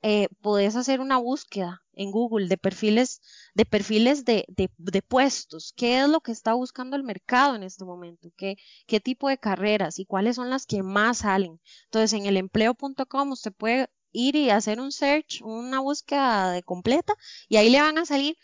[0.01, 3.21] eh, puedes hacer una búsqueda en Google de perfiles,
[3.55, 5.73] de perfiles de, de, de puestos.
[5.75, 8.29] ¿Qué es lo que está buscando el mercado en este momento?
[8.37, 11.59] ¿Qué, qué tipo de carreras y cuáles son las que más salen?
[11.85, 17.13] Entonces, en el empleo.com usted puede ir y hacer un search, una búsqueda completa,
[17.47, 18.37] y ahí le van a salir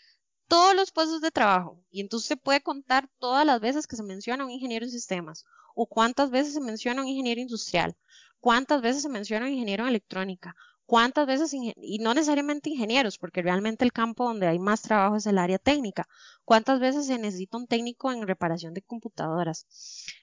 [0.48, 1.82] todos los puestos de trabajo.
[1.90, 5.44] Y entonces usted puede contar todas las veces que se menciona un ingeniero en sistemas,
[5.74, 7.96] o cuántas veces se menciona un ingeniero industrial,
[8.40, 10.54] cuántas veces se menciona un ingeniero en electrónica,
[10.86, 15.26] cuántas veces, y no necesariamente ingenieros, porque realmente el campo donde hay más trabajo es
[15.26, 16.08] el área técnica,
[16.44, 19.66] cuántas veces se necesita un técnico en reparación de computadoras.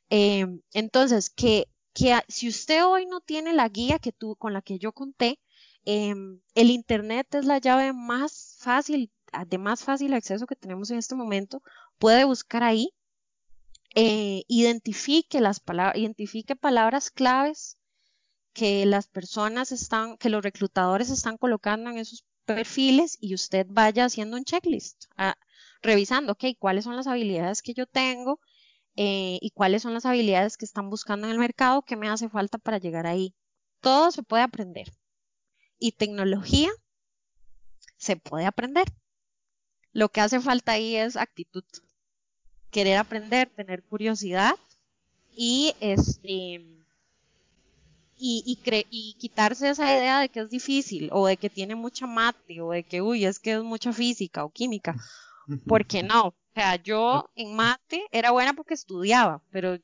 [0.09, 4.61] Eh, entonces, que, que si usted hoy no tiene la guía que tú, con la
[4.61, 5.39] que yo conté,
[5.85, 6.15] eh,
[6.55, 9.11] el Internet es la llave más fácil,
[9.47, 11.61] de más fácil acceso que tenemos en este momento,
[11.99, 12.93] puede buscar ahí,
[13.95, 17.77] eh, identifique las palabras, identifique palabras claves
[18.53, 24.05] que las personas están, que los reclutadores están colocando en esos perfiles y usted vaya
[24.05, 25.35] haciendo un checklist, ah,
[25.81, 28.39] revisando, ok, cuáles son las habilidades que yo tengo
[28.95, 32.29] eh, y cuáles son las habilidades que están buscando en el mercado, qué me hace
[32.29, 33.33] falta para llegar ahí.
[33.81, 34.93] Todo se puede aprender.
[35.79, 36.69] Y tecnología
[37.97, 38.87] se puede aprender.
[39.91, 41.63] Lo que hace falta ahí es actitud.
[42.71, 44.55] Querer aprender, tener curiosidad
[45.35, 46.65] y este
[48.15, 51.75] y, y, cre y quitarse esa idea de que es difícil o de que tiene
[51.75, 54.95] mucha mate o de que, uy, es que es mucha física o química.
[55.67, 59.79] Porque no, o sea, yo en mate era buena porque estudiaba, pero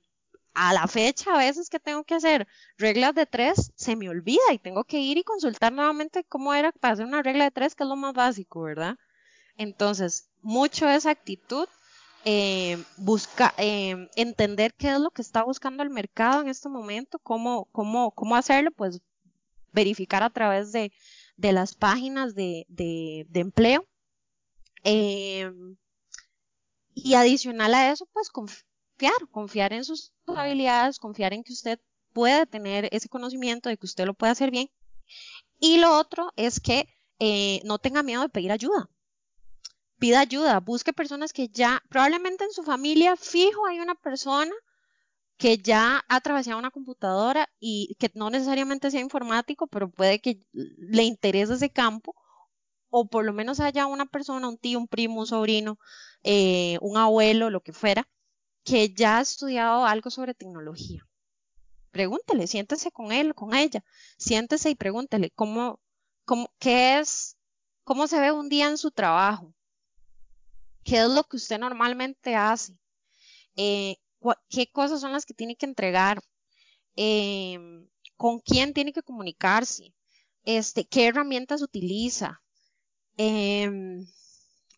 [0.54, 4.54] a la fecha a veces que tengo que hacer reglas de tres, se me olvida
[4.54, 7.74] y tengo que ir y consultar nuevamente cómo era para hacer una regla de tres,
[7.74, 8.98] que es lo más básico, ¿verdad?
[9.58, 11.68] Entonces, mucho esa actitud
[12.24, 17.18] eh, busca, eh, entender qué es lo que está buscando el mercado en este momento,
[17.18, 19.02] cómo, cómo, cómo hacerlo, pues
[19.72, 20.92] verificar a través de,
[21.36, 23.88] de las páginas de, de, de empleo.
[24.84, 25.52] Eh,
[27.04, 31.80] y adicional a eso, pues confiar, confiar en sus habilidades, confiar en que usted
[32.14, 34.70] puede tener ese conocimiento de que usted lo puede hacer bien.
[35.60, 36.88] Y lo otro es que
[37.20, 38.90] eh, no tenga miedo de pedir ayuda
[40.00, 44.54] pida ayuda, busque personas que ya, probablemente en su familia fijo hay una persona
[45.38, 50.42] que ya ha atravesado una computadora y que no necesariamente sea informático, pero puede que
[50.54, 52.16] le interese ese campo,
[52.90, 55.80] o por lo menos haya una persona, un tío, un primo, un sobrino,
[56.24, 58.08] eh, un abuelo, lo que fuera,
[58.64, 61.08] que ya ha estudiado algo sobre tecnología.
[61.92, 63.84] Pregúntele, siéntese con él, con ella,
[64.18, 65.80] siéntese y pregúntele cómo,
[66.26, 67.38] cómo, qué es,
[67.84, 69.54] cómo se ve un día en su trabajo,
[70.84, 72.78] qué es lo que usted normalmente hace,
[73.56, 73.98] eh,
[74.50, 76.22] qué cosas son las que tiene que entregar,
[76.96, 77.58] eh,
[78.18, 79.96] con quién tiene que comunicarse,
[80.44, 82.42] este, qué herramientas utiliza,
[83.20, 83.70] eh,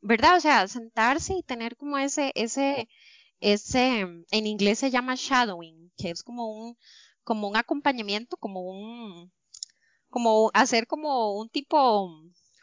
[0.01, 0.37] ¿verdad?
[0.37, 2.89] O sea, sentarse y tener como ese, ese,
[3.39, 6.77] ese, en inglés se llama shadowing, que es como un,
[7.23, 9.31] como un acompañamiento, como un,
[10.09, 12.09] como hacer como un tipo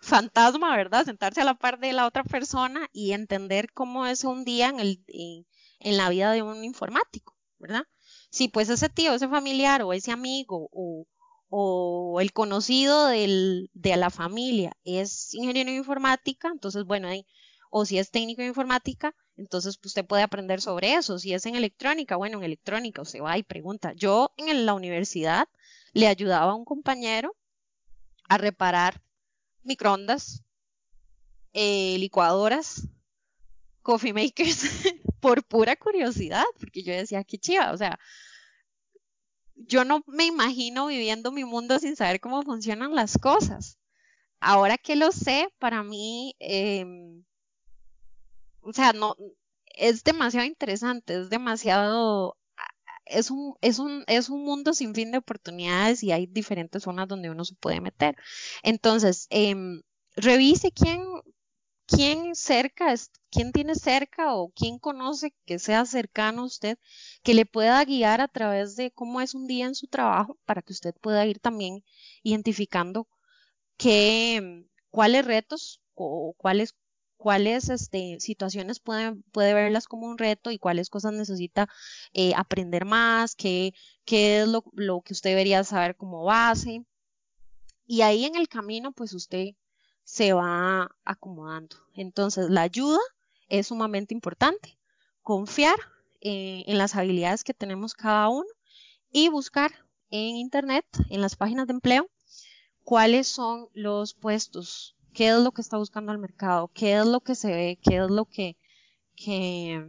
[0.02, 1.04] fantasma, ¿verdad?
[1.04, 4.80] Sentarse a la par de la otra persona y entender cómo es un día en,
[4.80, 5.46] el, en,
[5.80, 7.84] en la vida de un informático, ¿verdad?
[8.30, 11.06] Si pues ese tío, ese familiar o ese amigo o,
[11.48, 17.26] o el conocido de la familia es ingeniero de informática, entonces bueno, ahí,
[17.70, 21.18] o si es técnico de informática, entonces pues, usted puede aprender sobre eso.
[21.18, 23.92] Si es en electrónica, bueno, en electrónica usted va y pregunta.
[23.94, 25.48] Yo en la universidad
[25.92, 27.36] le ayudaba a un compañero
[28.28, 29.02] a reparar
[29.62, 30.42] microondas,
[31.52, 32.88] eh, licuadoras,
[33.82, 34.64] coffee makers,
[35.20, 37.98] por pura curiosidad, porque yo decía, qué chiva, o sea,
[39.66, 43.78] yo no me imagino viviendo mi mundo sin saber cómo funcionan las cosas.
[44.40, 46.84] Ahora que lo sé, para mí, eh,
[48.60, 49.16] o sea, no,
[49.66, 52.36] es demasiado interesante, es demasiado,
[53.06, 57.08] es un, es un, es un mundo sin fin de oportunidades y hay diferentes zonas
[57.08, 58.16] donde uno se puede meter.
[58.62, 59.54] Entonces, eh,
[60.16, 61.02] revise quién,
[61.88, 62.94] quién cerca,
[63.30, 66.78] quién tiene cerca o quién conoce que sea cercano a usted,
[67.22, 70.62] que le pueda guiar a través de cómo es un día en su trabajo para
[70.62, 71.82] que usted pueda ir también
[72.22, 73.08] identificando
[73.78, 76.74] qué, cuáles retos o cuáles
[77.16, 81.68] cuáles este, situaciones puede, puede verlas como un reto y cuáles cosas necesita
[82.12, 83.74] eh, aprender más, qué,
[84.04, 86.84] qué es lo, lo, que usted debería saber como base.
[87.86, 89.48] Y ahí en el camino, pues usted
[90.08, 91.76] se va acomodando.
[91.92, 92.98] Entonces, la ayuda
[93.50, 94.78] es sumamente importante.
[95.20, 95.76] Confiar
[96.22, 98.48] eh, en las habilidades que tenemos cada uno
[99.12, 99.70] y buscar
[100.08, 102.08] en Internet, en las páginas de empleo,
[102.84, 107.20] cuáles son los puestos qué es lo que está buscando el mercado, qué es lo
[107.20, 108.56] que se ve, qué es lo que,
[109.14, 109.84] qué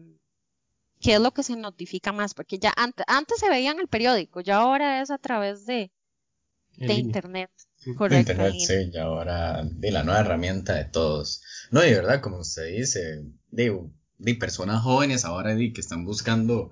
[0.99, 4.41] es lo que se notifica más, porque ya antes, antes se veía en el periódico,
[4.41, 5.93] ya ahora es a través de,
[6.77, 7.49] de internet.
[7.97, 8.31] Correcto.
[8.31, 11.41] Internet, sí, y ahora de la nueva herramienta de todos.
[11.71, 13.79] No, de verdad, como usted dice, de,
[14.17, 16.71] de personas jóvenes ahora de, que están buscando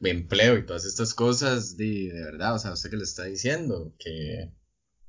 [0.00, 3.94] empleo y todas estas cosas, de, de verdad, o sea, usted que le está diciendo
[3.98, 4.50] que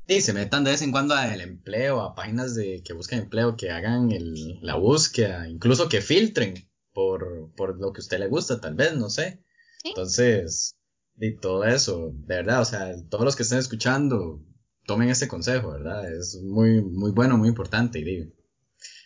[0.07, 3.55] Sí, se metan de vez en cuando al empleo, a páginas de que busquen empleo,
[3.55, 8.27] que hagan el, la búsqueda, incluso que filtren por, por lo que a usted le
[8.27, 9.41] gusta, tal vez, no sé.
[9.83, 10.75] Entonces,
[11.17, 14.41] y todo eso, de verdad, o sea, todos los que estén escuchando,
[14.85, 16.11] tomen ese consejo, ¿verdad?
[16.11, 17.99] Es muy, muy bueno, muy importante.
[17.99, 18.31] Y digo,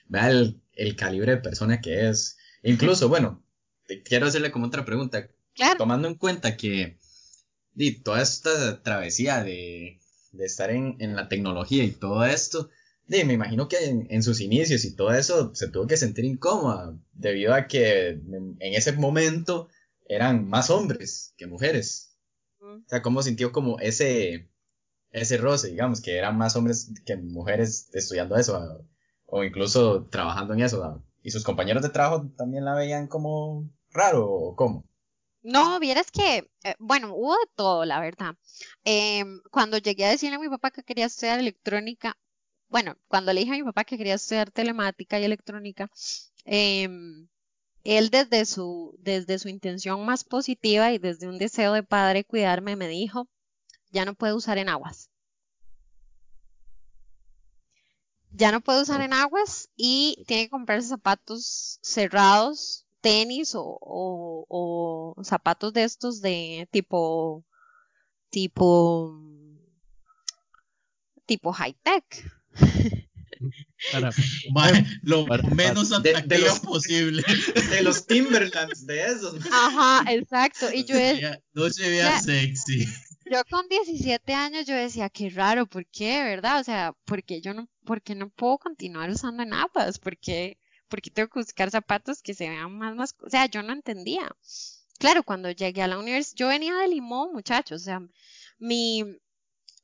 [0.08, 2.38] vea el, el calibre de persona que es.
[2.64, 3.43] Incluso, bueno,
[4.05, 5.30] quiero hacerle como otra pregunta.
[5.78, 6.97] Tomando en cuenta que
[7.76, 9.99] y toda esta travesía de
[10.38, 12.70] de estar en, en la tecnología y todo esto,
[13.08, 13.78] me imagino que
[14.10, 18.58] en, sus inicios y todo eso se tuvo que sentir incómoda debido a que en,
[18.60, 19.70] ese momento
[20.08, 22.18] eran más hombres que mujeres.
[22.60, 24.49] O sea, ¿cómo sintió como ese,
[25.12, 28.86] ese roce, digamos, que eran más hombres que mujeres estudiando eso
[29.26, 31.03] o incluso trabajando en eso?
[31.22, 34.86] ¿Y sus compañeros de trabajo también la veían como raro o cómo?
[35.41, 38.36] No, vieras que, eh, bueno, hubo de todo, la verdad.
[38.84, 42.18] Em, cuando llegué a decirle a mi papá que quería estudiar electrónica,
[42.70, 45.89] bueno, cuando le dije a mi papá que quería estudiar telemática y electrónica,
[46.45, 47.28] em,
[47.88, 52.76] él desde su, desde su intención más positiva y desde un deseo de padre cuidarme,
[52.76, 53.30] me dijo,
[53.92, 55.10] ya no puede usar en aguas.
[58.32, 65.16] Ya no puede usar en aguas y tiene que comprarse zapatos cerrados tenis o, o,
[65.24, 67.46] zapatos de estos de tipo,
[68.30, 69.18] tipo,
[71.26, 72.04] tipo high tech.
[74.54, 75.26] Para, lo
[75.56, 77.24] menos atractivo posible.
[77.72, 79.46] De los Timberlands, de esos.
[79.52, 80.68] Ajá, exacto.
[80.74, 80.96] Y yo
[81.54, 82.88] no se vea sexy.
[83.30, 86.24] Yo con 17 años yo decía, qué raro, ¿por qué?
[86.24, 86.62] ¿Verdad?
[86.62, 90.00] O sea, porque yo no, porque no puedo continuar usando napas?
[90.00, 90.58] Porque
[90.88, 94.36] porque tengo que buscar zapatos que se vean más, más, o sea, yo no entendía.
[95.00, 98.02] Claro, cuando llegué a la universidad, yo venía de Limón, muchachos, o sea,
[98.58, 99.04] mi,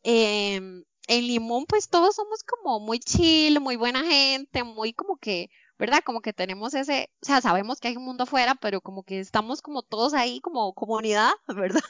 [0.04, 5.50] eh, en Limón pues todos somos como muy chill, muy buena gente, muy como que,
[5.78, 6.02] ¿verdad?
[6.06, 9.20] Como que tenemos ese, o sea, sabemos que hay un mundo afuera, pero como que
[9.20, 11.82] estamos como todos ahí como comunidad, ¿verdad?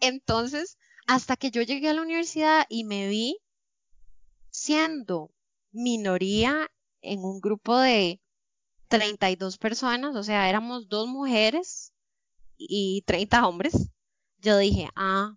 [0.00, 3.38] Entonces, hasta que yo llegué a la universidad y me vi
[4.50, 5.30] siendo
[5.72, 6.70] minoría
[7.02, 8.20] en un grupo de
[8.88, 11.92] 32 personas, o sea, éramos dos mujeres
[12.56, 13.90] y 30 hombres.
[14.38, 15.36] Yo dije, ah,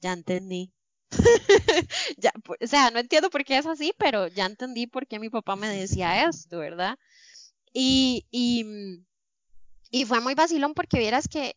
[0.00, 0.72] ya entendí.
[2.60, 5.56] o sea, no entiendo por qué es así, pero ya entendí por qué mi papá
[5.56, 6.98] me decía esto, ¿verdad?
[7.72, 9.04] Y, y, mm,
[9.90, 11.56] y fue muy vacilón porque vieras que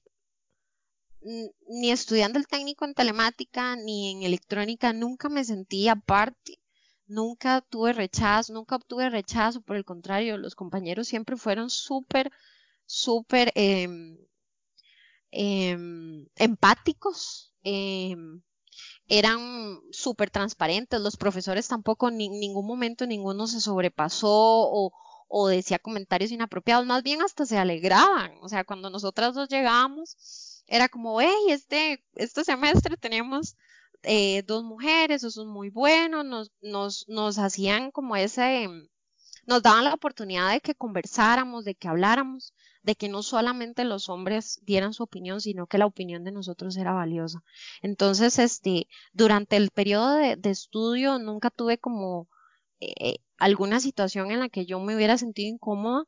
[1.68, 6.60] ni estudiando el técnico en telemática ni en electrónica nunca me sentí aparte.
[7.08, 12.32] Nunca tuve rechazo, nunca obtuve rechazo, por el contrario, los compañeros siempre fueron súper,
[12.86, 14.18] súper em,
[15.32, 18.42] em, empáticos, em,
[19.08, 24.92] eran súper transparentes, los profesores tampoco en ningún momento ninguno se sobrepasó o,
[25.28, 30.64] o decía comentarios inapropiados, más bien hasta se alegraban, o sea, cuando nosotras dos llegábamos,
[30.68, 33.56] era como, hey, este, este semestre tenemos
[34.04, 38.68] eh, dos mujeres, eso es muy bueno, nos, nos, nos hacían como ese,
[39.46, 44.10] nos daban la oportunidad de que conversáramos, de que habláramos, de que no solamente los
[44.10, 47.44] hombres dieran su opinión, sino que la opinión de nosotros era valiosa.
[47.82, 52.28] Entonces, este, durante el periodo de, estudio nunca tuve como
[52.80, 56.06] eh, alguna situación en la que yo me hubiera sentido incómoda.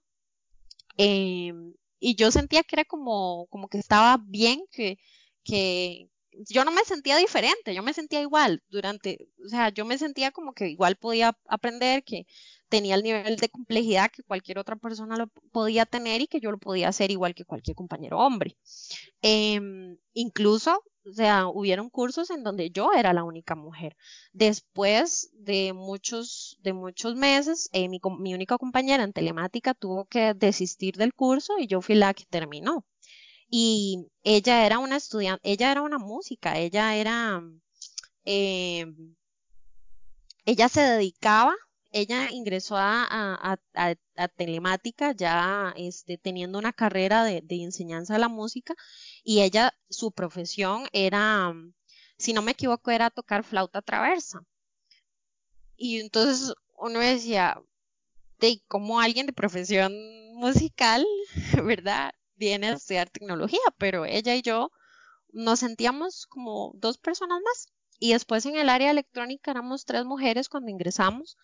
[0.98, 1.54] eh,
[2.00, 5.00] y yo sentía que era como, como que estaba bien, que,
[5.44, 6.10] que
[6.50, 10.32] yo no me sentía diferente, yo me sentía igual durante, o sea, yo me sentía
[10.32, 12.28] como que igual podía aprender, que
[12.70, 16.52] tenía el nivel de complejidad que cualquier otra persona lo podía tener y que yo
[16.52, 18.58] lo podía hacer igual que cualquier compañero hombre.
[19.22, 23.96] Em, incluso, o sea, hubieron cursos en donde yo era la única mujer.
[24.34, 28.00] Después de muchos, de muchos meses, eh, mi,
[28.34, 32.86] única compañera en telemática tuvo que desistir del curso y yo fui la que terminó.
[33.50, 37.42] Y ella era una estudiante, ella era una música, ella era,
[38.26, 39.16] em,
[40.46, 41.56] ella se dedicaba,
[41.96, 43.58] ella ingresó a,
[44.36, 48.76] telemática ya este, teniendo una carrera de, de enseñanza de la música
[49.24, 51.74] y ella, su profesión era, mm,
[52.18, 54.44] si no me equivoco, era tocar flauta traversa.
[55.78, 57.62] Y entonces uno decía,
[58.40, 59.94] de cómo alguien de profesión
[60.34, 61.06] musical,
[61.64, 62.14] ¿verdad?
[62.36, 64.72] Viene a estudiar tecnología, pero ella y yo
[65.32, 67.68] nos sentíamos como dos personas más.
[68.00, 71.38] Y después en el área electrónica éramos tres mujeres cuando ingresamos.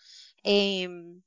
[0.43, 1.21] Em,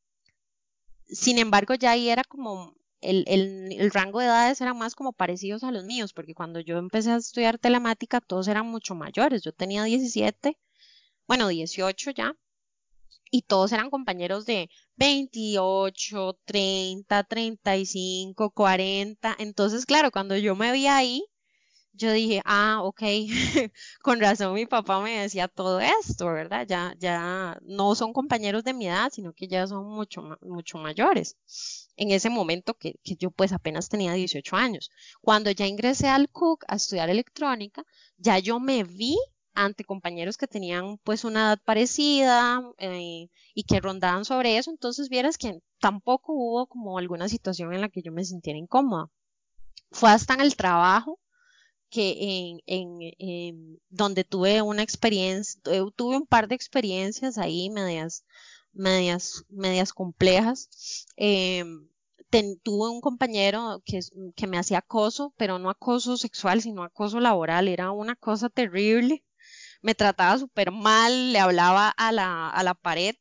[1.07, 5.63] sin embargo, ya ahí era como el, el, rango de edades eran más como parecidos
[5.65, 9.43] a los míos, porque cuando yo empecé a estudiar telemática, todos eran mucho mayores.
[9.43, 10.59] Yo tenía 17,
[11.27, 12.37] bueno, 18 ya,
[13.31, 19.37] y todos eran compañeros de 28, 30, 35, 40.
[19.39, 21.25] Entonces, claro, cuando yo me vi ahí,
[21.97, 23.03] yo dije, ah, ok,
[24.03, 26.67] con razón mi papá me decía todo esto, ¿verdad?
[26.69, 31.37] Ya, ya no son compañeros de mi edad, sino que ya son mucho, mucho mayores.
[31.97, 34.91] En ese momento que, que yo pues apenas tenía 18 años.
[35.21, 37.85] Cuando ya ingresé al CUC a estudiar electrónica,
[38.19, 39.17] ya yo me vi
[39.55, 45.09] ante compañeros que tenían pues una edad parecida eh, y que rondaban sobre eso, entonces
[45.09, 49.11] vieras que tampoco hubo como alguna situación en la que yo me sintiera incómoda.
[49.93, 51.21] Fue hasta en el trabajo
[51.95, 52.09] que
[52.67, 58.25] en, en, donde tuve una experiencia, tu- tuve un par de experiencias ahí medias,
[58.73, 60.69] medias, medias complejas.
[61.17, 61.89] em,
[62.63, 64.01] tuve un compañero que,
[64.37, 67.69] que me hacía acoso, pero no acoso sexual, sino acoso laboral.
[67.69, 69.25] Era una cosa terrible.
[69.83, 73.17] Me trataba súper mal, le hablaba a la, a la pared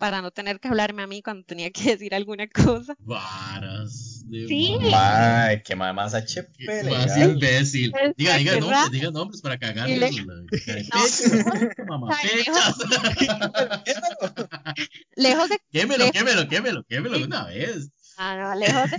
[0.00, 2.96] para no tener que hablarme a mí cuando tenía que decir alguna cosa.
[3.00, 4.78] Varas de Sí.
[4.80, 6.48] Mae, qué mae más HP,
[6.88, 7.92] Más imbécil.
[8.16, 10.10] Diga, diga nombres, diga nombres para Y cagarle le-.
[15.16, 17.90] Lejos de, Quémelo, quémelo, quémelo, quémelo de una vez.
[18.16, 18.98] ah, no, lejos de,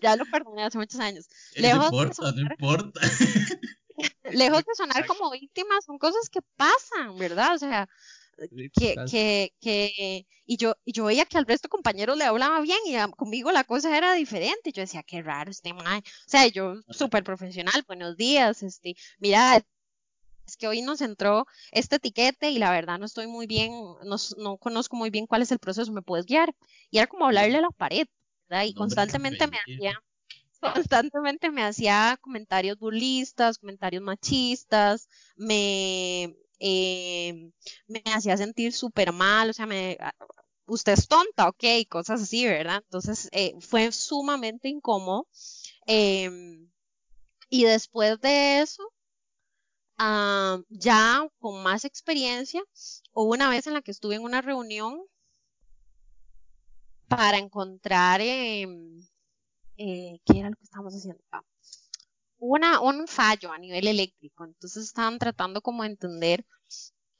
[0.00, 1.26] ya, lo perdoné hace muchos años.
[1.54, 3.00] Eh, Lejos No importa, no importa.
[4.30, 7.54] lejos de sonar como víctimas, son cosas que pasan, ¿verdad?
[7.54, 7.86] O sea,
[8.72, 12.60] que, que, que, y yo, y yo veía que al resto de compañeros le hablaba
[12.60, 14.72] bien y a- conmigo la cosa era diferente.
[14.72, 15.98] Yo decía, qué raro este mae.
[16.00, 19.62] O sea, yo súper profesional, buenos días, este, mira,
[20.46, 23.72] es que hoy nos entró este etiquete y la verdad no estoy muy bien,
[24.04, 26.54] no, no conozco muy bien cuál es el proceso, ¿me puedes guiar?
[26.90, 28.06] Y era como hablarle a la pared,
[28.48, 28.64] ¿verdad?
[28.66, 29.94] Y constantemente me hacía,
[31.10, 37.50] constantemente me hacía comentarios burlistas, comentarios machistas, me, eh,
[37.88, 40.12] me hacía sentir súper mal, o sea, me, ah,
[40.66, 42.82] usted es tonta, ok, cosas así, ¿verdad?
[42.84, 45.26] Entonces eh, fue sumamente incómodo.
[45.86, 46.70] em,
[47.50, 48.82] y después de eso,
[49.98, 52.62] ah, ya con más experiencia,
[53.12, 55.02] hubo una vez en la que estuve en una reunión
[57.08, 59.00] para encontrar em,
[59.76, 61.22] eh, qué era lo que estábamos haciendo.
[61.32, 61.42] Ah,
[62.44, 66.44] una, un fallo a nivel eléctrico, entonces estaban tratando como de entender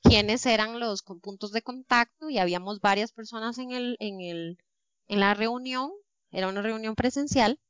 [0.03, 4.59] quiénes eran los puntos de contacto y habíamos varias personas en el, en el,
[5.07, 5.93] en la reunión
[6.33, 7.61] era una reunión presencial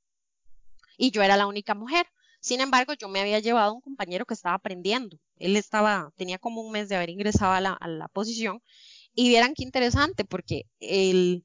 [0.96, 2.06] y yo era la única mujer.
[2.40, 5.18] Sin embargo, yo me había llevado a un compañero que estaba aprendiendo.
[5.36, 8.62] Él estaba, tenía como un mes de haber ingresado a la, a la posición
[9.14, 11.44] y vieran qué interesante porque el,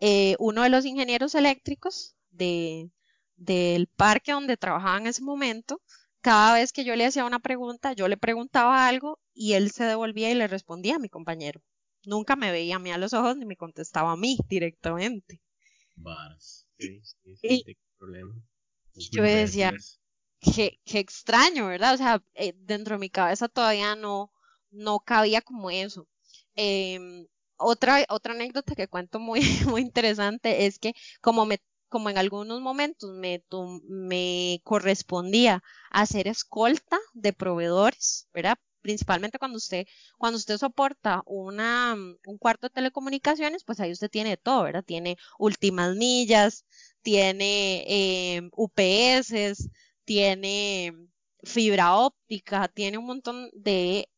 [0.00, 2.88] eh, uno de los ingenieros eléctricos de,
[3.36, 5.80] del parque donde trabajaba en ese momento,
[6.20, 9.84] cada vez que yo le hacía una pregunta, yo le preguntaba algo y él se
[9.84, 11.62] devolvía y le respondía a mi compañero.
[12.04, 15.40] Nunca me veía a mí a los ojos ni me contestaba a mí directamente.
[15.96, 16.66] Varas.
[16.78, 18.34] Sí, sí, Y- sí, problema.
[18.94, 19.72] Y yo decía,
[20.40, 21.94] qué, qué extraño, ¿verdad?
[21.94, 24.32] O sea, eh, dentro de mi cabeza todavía no,
[24.70, 26.08] no cabía como eso.
[26.56, 27.26] Em,
[27.56, 29.40] otra, otra anécdota que cuento muy,
[29.78, 31.60] muy interesante es que como me,
[31.94, 38.58] como en algunos momentos me, correspondía hacer escolta de proveedores, ¿verdad?
[38.80, 39.86] Principalmente cuando usted,
[40.18, 44.82] cuando usted soporta una, mm, un cuarto de telecomunicaciones, pues ahí usted tiene todo, ¿verdad?
[44.84, 46.64] Tiene últimas millas,
[47.02, 49.70] tiene em, UPS,
[50.04, 50.92] tiene
[51.44, 54.08] fibra óptica, tiene un montón de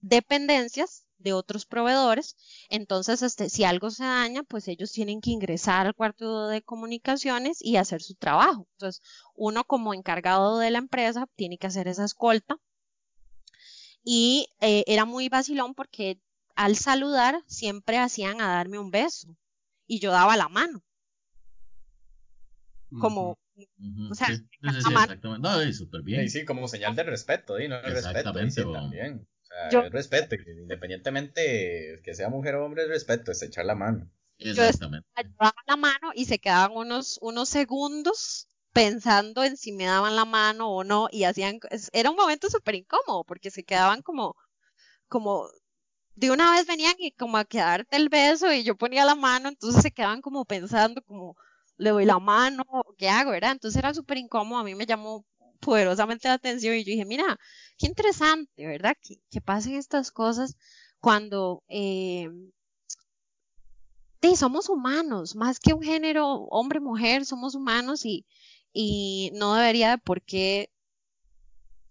[0.00, 2.36] dependencias de otros proveedores.
[2.68, 7.58] Entonces, este, si algo se daña, pues ellos tienen que ingresar al cuarto de comunicaciones
[7.60, 8.66] y hacer su trabajo.
[8.72, 9.02] Entonces,
[9.34, 12.56] uno como encargado de la empresa tiene que hacer esa escolta.
[14.04, 16.20] Y eh, era muy vacilón porque
[16.54, 19.36] al saludar siempre hacían a darme un beso
[19.86, 20.82] y yo daba la mano,
[23.00, 23.38] como,
[24.10, 25.28] o sea, sí, exactamente.
[25.38, 26.28] No, súper bien.
[26.30, 27.68] Sí, como señal de respeto, ¿sí?
[27.68, 28.72] no el respeto, Exactamente, sí, bo.
[28.72, 29.26] también.
[29.46, 33.64] O sea, Yo- es respeto, independientemente que sea mujer o hombre, es respeto, es echar
[33.64, 34.10] la mano.
[34.38, 35.06] Exactamente.
[35.66, 40.68] la mano y se quedaban unos, unos segundos pensando en si me daban la mano
[40.68, 41.60] o no y hacían,
[41.92, 44.36] era un momento súper incómodo porque se quedaban como,
[45.08, 45.48] como,
[46.16, 49.48] de una vez venían y como a quedarte el beso y yo ponía la mano,
[49.48, 51.36] entonces se quedaban como pensando como,
[51.78, 52.64] le doy la mano,
[52.98, 53.52] ¿qué hago, verdad?
[53.52, 55.24] Entonces era súper incómodo, a mí me llamó
[55.66, 57.38] poderosamente la atención y yo dije, mira,
[57.76, 58.96] qué interesante, ¿verdad?
[59.02, 60.56] Que, que pasen estas cosas
[61.00, 62.30] cuando, eh,
[64.22, 68.24] sí, somos humanos, más que un género hombre-mujer, somos humanos y,
[68.72, 70.70] y no debería de por qué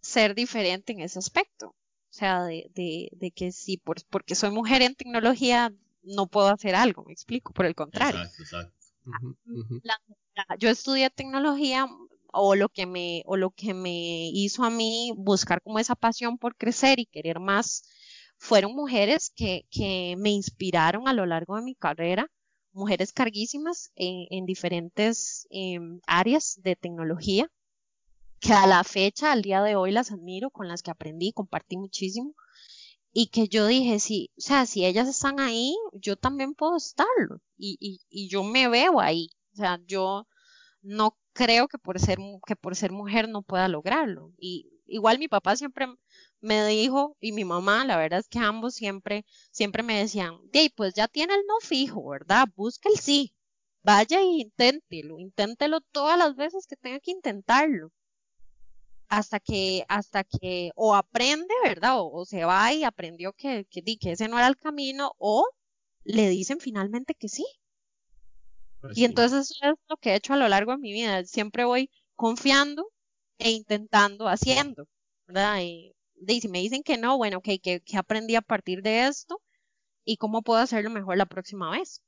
[0.01, 1.67] ser diferente en ese aspecto.
[1.67, 5.73] O sea, de, de, de que si por, porque soy mujer en tecnología
[6.03, 8.21] no puedo hacer algo, me explico, por el contrario.
[8.21, 8.73] Exacto, exacto.
[9.84, 10.01] La-
[10.36, 11.88] la- yo estudié tecnología
[12.36, 16.38] o lo que me, o lo que me hizo a mí buscar como esa pasión
[16.38, 17.83] por crecer y querer más,
[18.38, 22.29] fueron mujeres que, que me inspiraron a lo largo de mi carrera,
[22.73, 27.49] mujeres carguísimas en, en diferentes em, áreas de tecnología,
[28.39, 31.77] que a la fecha, al día de hoy, las admiro, con las que aprendí, compartí
[31.77, 32.36] muchísimo,
[33.13, 37.41] y que yo dije, sí, o sea, si ellas están ahí, yo también puedo estarlo,
[37.57, 40.27] y, y, y yo me veo ahí, o sea, yo
[40.81, 42.17] no creo que por ser,
[42.47, 44.33] que por ser mujer no pueda lograrlo.
[44.39, 45.88] Y igual mi papá siempre
[46.41, 50.69] me dijo, y mi mamá, la verdad es que ambos siempre, siempre me decían, "Dey,
[50.69, 52.47] pues ya tiene el no fijo, ¿verdad?
[52.55, 53.36] Busca el sí.
[53.83, 57.91] Vaya y inténtelo, inténtelo todas las veces que tenga que intentarlo.
[59.07, 61.95] Hasta que, hasta que o aprende, ¿verdad?
[61.99, 65.47] O, se va y aprendió que, que, que ese no era el camino, o
[66.03, 67.45] le dicen finalmente que sí.
[68.86, 69.05] Pues Y sí.
[69.05, 71.23] entonces eso es lo que he hecho a lo largo de mi vida.
[71.25, 72.91] Siempre voy confiando
[73.39, 74.88] e intentando, haciendo,
[75.27, 75.59] ¿verdad?
[75.61, 75.93] Y,
[76.27, 79.41] y si me dicen que no, bueno, ok, ¿qué, qué aprendí a partir de esto?
[80.05, 82.01] ¿Y cómo puedo hacerlo mejor la próxima vez?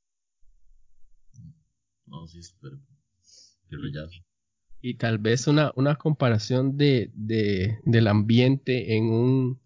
[2.08, 2.74] No, sí, súper.
[3.70, 4.22] Qué rollazo.
[4.82, 9.62] Y tal vez una, una comparación de, de, del ambiente en un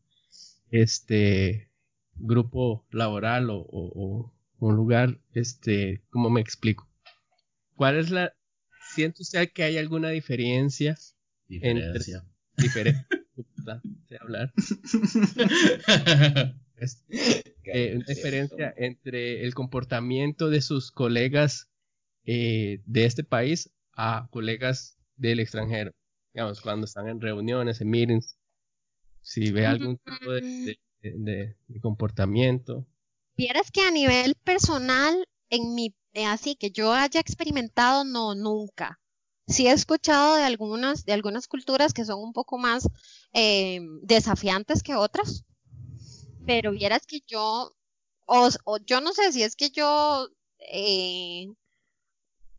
[0.72, 1.72] este
[2.16, 6.88] grupo laboral o, o- o un lugar, este, ¿cómo me explico?
[7.82, 8.32] ¿Cuál es la,
[8.94, 10.96] siente usted que hay alguna diferencia,
[11.48, 12.24] Diferencia.
[12.56, 14.54] diferente, puta, sé hablar,
[16.78, 17.04] Es-
[17.64, 21.72] eh, una diferencia entre el comportamiento de sus colegas
[22.26, 25.90] eh, de este país a colegas del extranjero.
[26.36, 28.38] Digamos, cuando están en reuniones, en meetings,
[29.24, 32.86] si ve algún tipo de, de- de- de comportamiento.
[33.36, 39.00] Vieras que a nivel personal, en mi, eh, así que yo haya experimentado, no, nunca.
[39.48, 42.88] Sí he escuchado de algunas, de algunas culturas que son un poco más
[43.34, 45.44] eh, desafiantes que otras,
[46.46, 47.72] pero vieras que yo,
[48.26, 50.28] o, o yo no sé si es que yo
[50.60, 51.48] eh,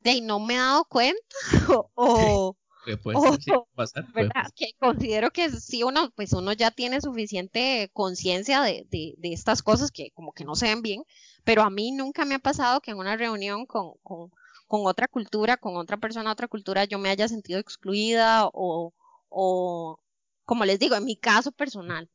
[0.00, 1.18] de no me he dado cuenta
[1.68, 4.32] o, o- Que puede Oh, ser, sí, pasar, puede ¿verdad?
[4.32, 4.52] pasar.
[4.56, 9.62] Que considero que sí uno, pues uno ya tiene suficiente conciencia de, de, de estas
[9.62, 11.04] cosas que como que no se ven bien,
[11.44, 14.30] pero a mí nunca me ha pasado que en una reunión con, con,
[14.66, 18.92] con otra cultura, con otra persona, otra cultura, yo me haya sentido excluida o,
[19.28, 19.98] o
[20.44, 22.08] como les digo, en mi caso personal.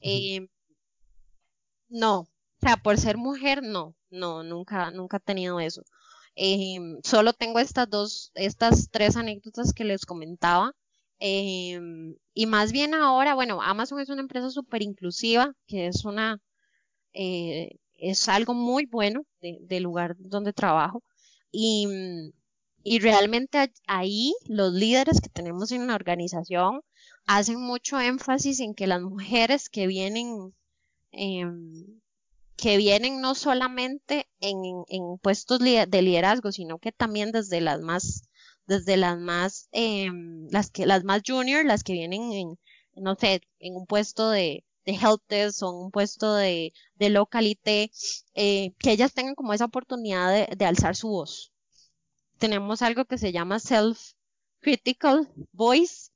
[0.00, 0.48] Eh,
[1.88, 2.28] no, o
[2.60, 5.82] sea, por ser mujer, no, no, nunca, nunca he tenido eso.
[6.34, 10.74] Eh, solo tengo estas dos, estas tres anécdotas que les comentaba.
[11.18, 11.80] Eh,
[12.34, 16.40] y más bien ahora, bueno, Amazon es una empresa súper inclusiva, que es una,
[17.12, 21.02] eh, es algo muy bueno de- del lugar donde trabajo.
[21.52, 21.86] Y,
[22.84, 26.82] y realmente ahí los líderes que tenemos en la organización
[27.26, 30.52] hacen mucho énfasis en que las mujeres que vienen,
[31.12, 32.00] em,
[32.56, 38.24] que vienen no solamente en, en puestos de liderazgo, sino que también desde las más,
[38.66, 42.58] desde las más, em, las que, las más junior, las que vienen en,
[42.96, 47.90] no sé, en un puesto de, de help desk o un puesto de, de localité,
[48.34, 51.52] eh, que ellas tengan como esa oportunidad de, de alzar su voz.
[52.38, 56.10] Tenemos algo que se llama self-critical voice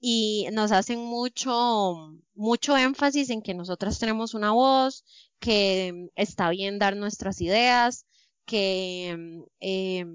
[0.00, 5.04] y nos hacen mucho, mucho énfasis en que nosotras tenemos una voz,
[5.38, 8.06] que está bien dar nuestras ideas,
[8.46, 10.06] que, eh,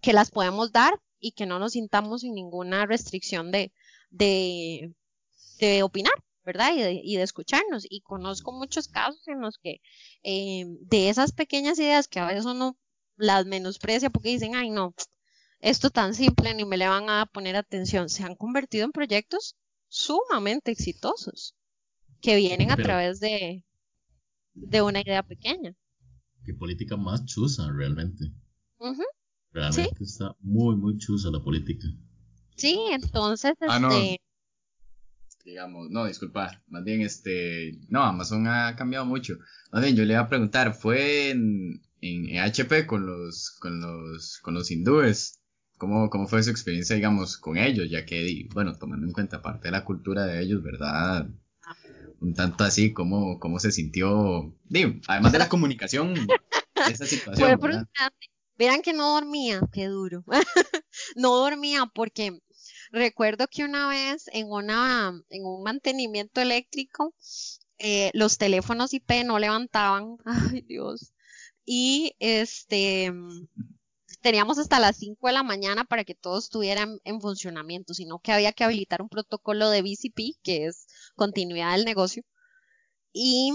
[0.00, 3.72] que las podemos dar y que no nos sintamos sin ninguna restricción de,
[4.10, 4.92] de,
[5.58, 6.14] de opinar,
[6.44, 6.74] ¿verdad?
[6.74, 7.84] Y de, y de escucharnos.
[7.88, 9.80] Y conozco muchos casos en los que
[10.22, 12.76] eh, de esas pequeñas ideas que a veces uno
[13.16, 14.94] las menosprecia porque dicen, ay no,
[15.60, 19.56] esto tan simple ni me le van a poner atención, se han convertido en proyectos
[19.88, 21.54] sumamente exitosos
[22.20, 23.64] que vienen a Pero- través de,
[24.54, 25.74] de una idea pequeña.
[26.44, 28.26] Qué política más chusa, realmente.
[29.52, 31.86] Realmente está muy, muy chusa la política.
[32.56, 33.88] Sí, entonces, Ah, no.
[35.44, 39.38] Digamos, no, disculpa, más bien este, no, Amazon ha cambiado mucho.
[39.70, 43.80] Más bien, yo le iba a preguntar, ¿fue en, en, en HP con los, con
[43.80, 45.40] los, con los hindúes?
[45.76, 47.90] ¿Cómo, ¿Cómo fue su experiencia, digamos, con ellos?
[47.90, 51.28] Ya que, bueno, tomando en cuenta parte de la cultura de ellos, ¿verdad?
[52.20, 54.56] Un tanto así, ¿cómo, cómo se sintió?
[54.64, 56.14] Digo, además de la comunicación,
[56.88, 57.86] esa situación.
[58.56, 60.24] Verán que no dormía, qué duro.
[61.16, 62.38] no dormía porque
[62.94, 67.14] recuerdo que una vez en una, en un mantenimiento eléctrico,
[67.78, 70.16] eh, los teléfonos IP no levantaban.
[70.56, 71.12] Ay, Dios.
[71.64, 73.48] Y este, mm,
[74.20, 78.18] teníamos hasta las 5 de la mañana para que todo estuviera en, en funcionamiento, sino
[78.18, 80.86] que había que habilitar un protocolo de BCP, que es
[81.16, 82.24] continuidad del negocio.
[83.12, 83.52] Y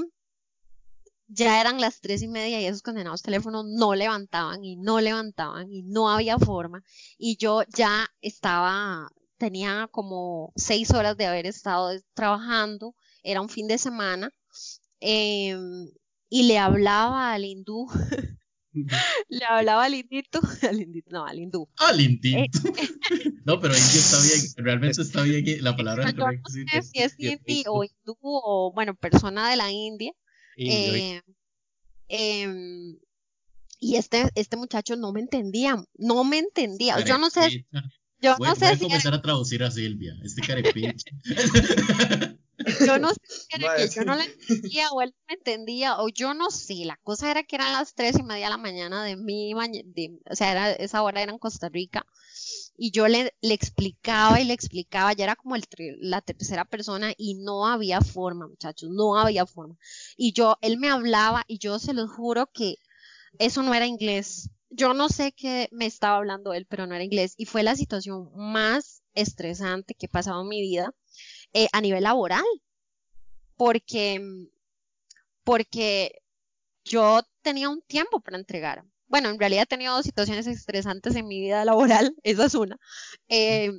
[1.30, 5.72] ya eran las tres y media y esos condenados teléfonos no levantaban y no levantaban
[5.72, 6.84] y no había forma.
[7.18, 9.10] Y yo ya estaba,
[9.40, 14.32] tenía como seis horas de haber estado trabajando, era un fin de semana,
[15.00, 15.90] em,
[16.30, 17.88] y le hablaba al hindú,
[19.30, 21.68] le hablaba al indito, al indito, no, al hindú.
[21.78, 22.60] ¡Ah, lindito!
[23.46, 26.52] no, pero indio está bien, realmente está bien la palabra Yo no correcta.
[26.52, 30.12] sí, sé si es hindi o hindú o, bueno, persona de la India.
[30.58, 31.22] Indio, Eh,
[32.10, 33.00] em,
[33.80, 37.00] y este, este muchacho no me entendía, no me entendía.
[37.06, 37.66] Yo no sé.
[38.22, 41.12] Yo Voy, no voy a sé si comenzar a traducir a Silvia, este carepicha.
[42.86, 45.34] yo no sé si era Mae, que yo no le entendía o él no me
[45.36, 46.86] entendía o yo no sé.
[46.86, 49.82] La cosa era que eran las tres y media de la mañana de mi maña-
[49.86, 52.06] de, o sea, era, esa hora era en Costa Rica.
[52.78, 55.64] Y yo le, le explicaba y le explicaba, ya era como el,
[56.00, 59.76] la tercera persona y no había forma, muchachos, no había forma.
[60.16, 62.76] Y yo, él me hablaba y yo se los juro que
[63.38, 64.50] eso no era inglés.
[64.70, 67.34] Yo no sé qué me estaba hablando él, pero no era inglés.
[67.38, 70.94] Y fue la situación más estresante que he pasado en mi vida
[71.54, 72.46] eh, a nivel laboral.
[73.56, 74.22] Porque,
[75.44, 76.22] porque
[76.86, 78.84] yo tenía un tiempo para entregar.
[79.08, 82.78] Bueno, en realidad he tenido dos situaciones estresantes en mi vida laboral, esa es una.
[83.28, 83.72] Eh,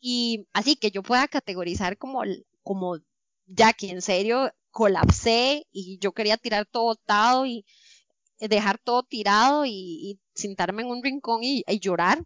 [0.00, 2.22] y así que yo pueda categorizar como,
[2.62, 2.98] como
[3.46, 7.64] ya que en serio colapsé y yo quería tirar todo botado y
[8.38, 12.22] dejar todo tirado y, y sentarme en un rincón y, llorar.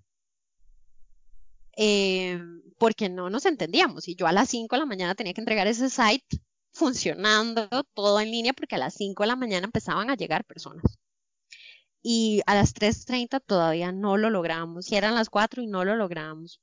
[1.76, 2.38] eh,
[2.78, 5.66] porque no nos entendíamos y yo a las 5 de la mañana tenía que entregar
[5.66, 6.26] ese site
[6.72, 10.84] funcionando todo en línea porque a las 5 de la mañana empezaban a llegar personas
[12.02, 15.96] y a las 3.30 todavía no lo logramos y eran las 4 y no lo
[15.96, 16.60] logramos.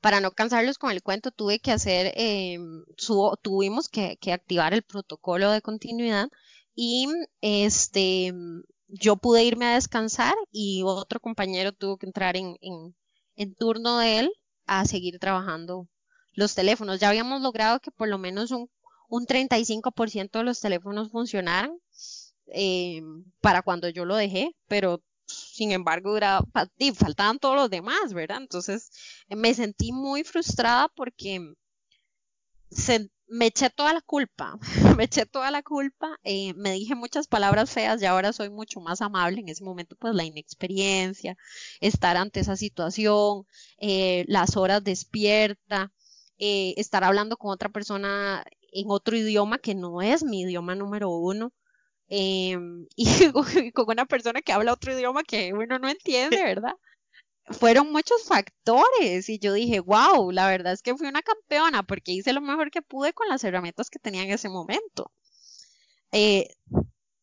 [0.00, 2.58] Para no cansarlos con el cuento, tuve que hacer, eh,
[2.96, 6.28] su- tuvimos que, que activar el protocolo de continuidad
[6.74, 7.06] y
[7.40, 8.34] este,
[8.92, 14.20] yo pude irme a descansar y otro compañero tuvo que entrar en, en, turno de
[14.20, 14.32] él
[14.66, 15.88] a seguir trabajando
[16.34, 17.00] los teléfonos.
[17.00, 18.70] Ya habíamos logrado que por lo menos un,
[19.08, 21.76] un 35% de los teléfonos funcionaran
[22.46, 23.02] eh,
[23.40, 26.18] para cuando yo lo dejé, pero sin embargo,
[26.52, 28.38] fa- y faltaban todos los demás, ¿verdad?
[28.38, 28.90] Entonces,
[29.28, 31.40] me sentí muy frustrada porque
[32.70, 34.58] se- me eché toda la culpa,
[35.00, 38.80] me eché toda la culpa, eh, me dije muchas palabras feas y ahora soy mucho
[38.80, 39.40] más amable.
[39.40, 41.36] En ese momento, pues la inexperiencia,
[41.80, 43.46] estar ante esa situación,
[43.78, 45.92] eh, las horas despierta,
[46.38, 51.10] eh, estar hablando con otra persona en otro idioma que no es mi idioma número
[51.10, 51.52] uno.
[52.08, 56.74] em, y con con una persona que habla otro idioma que uno no entiende, ¿verdad?
[57.50, 62.12] Fueron muchos factores y yo dije, wow, la verdad es que fui una campeona porque
[62.12, 65.12] hice lo mejor que pude con las herramientas que tenía en ese momento.
[66.12, 66.48] Eh,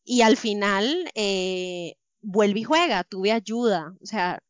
[0.04, 4.42] y al final, eh, vuelve y juega, tuve ayuda, o sea,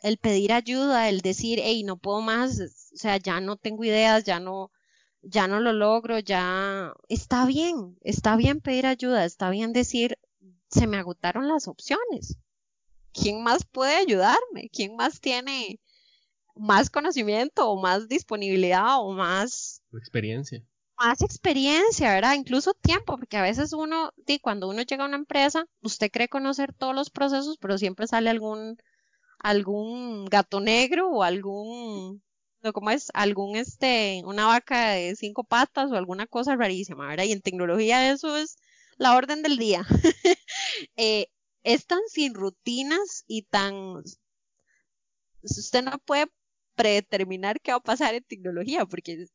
[0.00, 4.24] el pedir ayuda, el decir, hey, no puedo más, o sea, ya no tengo ideas,
[4.24, 4.70] ya no,
[5.22, 10.18] ya no lo logro, ya está bien, está bien pedir ayuda, está bien decir,
[10.70, 12.38] se me agotaron las opciones.
[13.20, 14.68] ¿Quién más puede ayudarme?
[14.72, 15.80] ¿Quién más tiene
[16.58, 20.62] más conocimiento o más disponibilidad o más, experiencia.
[20.98, 22.34] más experiencia, ¿verdad?
[22.34, 26.28] Incluso tiempo, porque a veces uno, di, cuando uno llega a una empresa, usted cree
[26.28, 28.76] conocer todos los procesos, pero siempre sale algún,
[29.38, 32.22] algún gato negro o algún,
[32.62, 33.08] no, ¿cómo es?
[33.14, 37.24] Algún, este, una vaca de cinco patas o alguna cosa rarísima, ¿verdad?
[37.24, 38.56] Y en tecnología eso es
[38.96, 39.86] la orden del día.
[40.96, 41.28] Eh,
[41.62, 44.02] es tan sin rutinas y tan...
[45.42, 46.26] Usted no puede
[46.74, 49.26] predeterminar qué va a pasar en tecnología, porque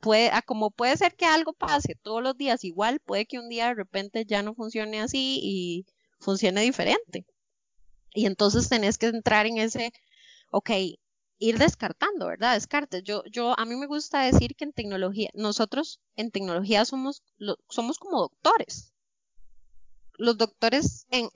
[0.00, 3.48] puede, a como puede ser que algo pase todos los días igual, puede que un
[3.48, 5.86] día de repente ya no funcione así y
[6.18, 7.26] funcione diferente.
[8.14, 9.92] Y entonces tenés que entrar en ese,
[10.50, 10.70] ok,
[11.38, 12.54] ir descartando, ¿verdad?
[12.54, 13.02] Descartes.
[13.04, 17.58] Yo, yo, a mí me gusta decir que en tecnología, nosotros en tecnología somos, lo-
[17.68, 18.92] somos como doctores
[20.20, 21.30] los doctores en,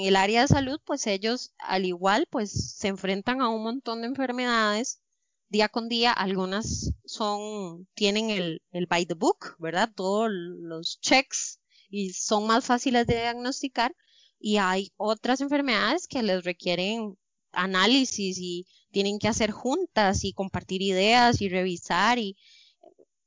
[0.00, 4.06] el área de salud, pues ellos al igual, pues se enfrentan a un montón de
[4.06, 5.00] enfermedades
[5.48, 6.12] día con día.
[6.12, 9.90] Algunas son, tienen el, el by the book, ¿verdad?
[9.92, 11.60] Todos los checks
[11.90, 13.94] y son más fáciles de diagnosticar.
[14.38, 17.18] Y hay otras enfermedades que les requieren
[17.50, 22.36] análisis y tienen que hacer juntas y compartir ideas y revisar y,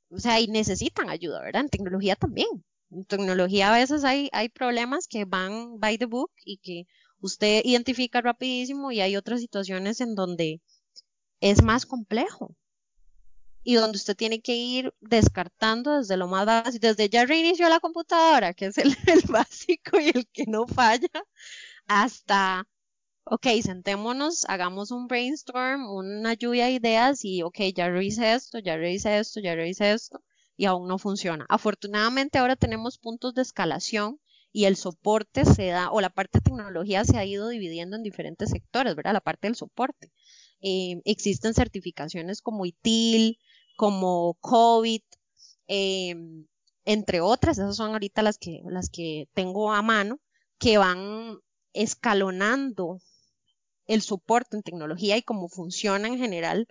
[0.09, 1.64] o sea, y necesitan ayuda, ¿verdad?
[1.64, 2.64] En tecnología también.
[2.91, 6.87] En tecnología a veces hay, hay problemas que van by the book y que
[7.21, 10.61] usted identifica rapidísimo y hay otras situaciones en donde
[11.39, 12.55] es más complejo
[13.63, 17.79] y donde usted tiene que ir descartando desde lo más básico, desde ya reinició la
[17.79, 21.07] computadora, que es el, básico y el que no falla,
[21.87, 22.67] hasta,
[23.23, 28.77] ok, sentémonos, hagamos un brainstorm, una lluvia de ideas y, ok, ya revisé esto, ya
[28.77, 30.21] revisé esto, ya revisé esto
[30.62, 31.47] y aún no funciona.
[31.49, 34.20] Afortunadamente ahora tenemos puntos de escalación
[34.51, 38.03] y el soporte se da, o la parte de tecnología se ha ido dividiendo en
[38.03, 39.14] diferentes sectores, ¿verdad?
[39.14, 40.12] La parte del soporte.
[40.62, 43.39] Eh, existen certificaciones como ITIL,
[43.76, 45.01] como COVID,
[45.68, 46.16] eh,
[46.86, 50.20] entre otras, esas son ahorita las que, las que tengo a mano,
[50.59, 51.39] que van
[51.74, 52.99] escalonando
[53.88, 56.68] el soporte en tecnología y cómo funciona en general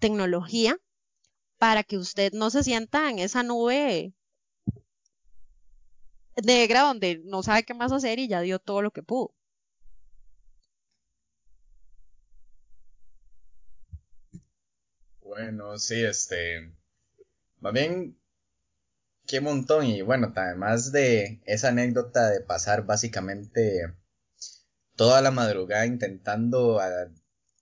[0.00, 0.76] tecnología
[1.62, 4.12] para que usted no se sienta en esa nube
[6.44, 9.32] negra donde no sabe qué más hacer y ya dio todo lo que pudo.
[15.20, 16.74] Bueno, sí, este.
[17.60, 18.18] Más bien,
[19.28, 19.86] qué montón.
[19.86, 23.94] Y bueno, además de esa anécdota de pasar básicamente
[24.96, 26.80] toda la madrugada intentando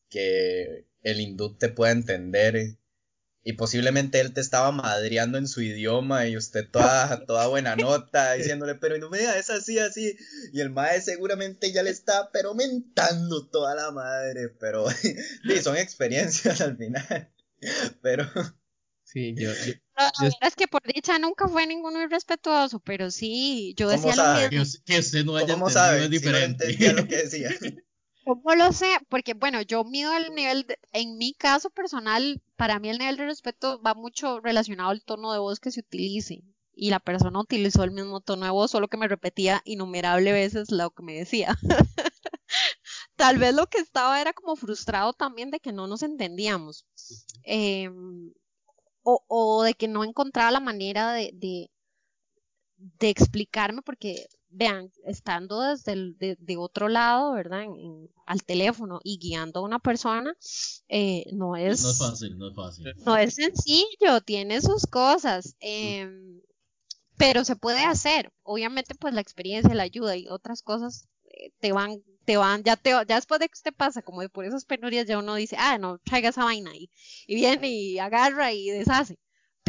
[0.09, 2.80] que el hindú te pueda entender.
[3.43, 8.34] Y posiblemente él te estaba madreando en su idioma y usted toda, toda buena nota
[8.34, 10.16] diciéndole, pero no me es así, así.
[10.53, 14.49] Y el mae seguramente ya le está pero mentando toda la madre.
[14.51, 15.16] Pero sí,
[15.62, 17.32] son experiencias al final.
[18.03, 18.30] Pero
[19.05, 19.80] Sí, yo, yo- Yo-
[20.20, 24.49] verdad es que por dicha nunca fue ninguno irrespetuoso, pero sí, yo ¿Cómo decía lo?
[24.51, 25.99] Que, que usted no haya ¿cómo entendido sabe?
[25.99, 26.64] es Si no diferente.
[26.64, 27.51] entendía lo que decía.
[28.31, 28.87] ¿Cómo lo sé?
[29.09, 33.16] Porque bueno, yo mido el nivel, de- en mi caso personal, para mí el nivel
[33.16, 36.43] de respeto va mucho relacionado al tono de voz que se utilice.
[36.72, 40.70] Y la persona utilizó el mismo tono de voz, solo que me repetía innumerables veces
[40.70, 41.59] lo que me decía.
[43.16, 46.85] Tal vez lo que estaba era como frustrado también de que no nos entendíamos.
[47.45, 48.33] Em,
[49.03, 51.70] o, o de que no encontraba la manera de, de,
[53.01, 57.62] de explicarme, porque vean, estando desde el, de, de otro lado, ¿verdad?
[57.64, 60.34] En- en- al teléfono y guiando a una persona,
[60.88, 62.94] eh, no es, No es fácil, no es fácil.
[63.05, 66.40] no es sencillo, tiene sus cosas, em,
[67.16, 68.32] pero se puede hacer.
[68.42, 72.76] Obviamente, pues la experiencia, la ayuda y otras cosas eh, te van, te van, ya
[72.76, 75.57] te, ya después de que usted pasa como de por esas penurias, ya uno dice,
[75.59, 76.90] ah, no, traiga esa vaina y,
[77.26, 79.18] y viene y agarra y deshace.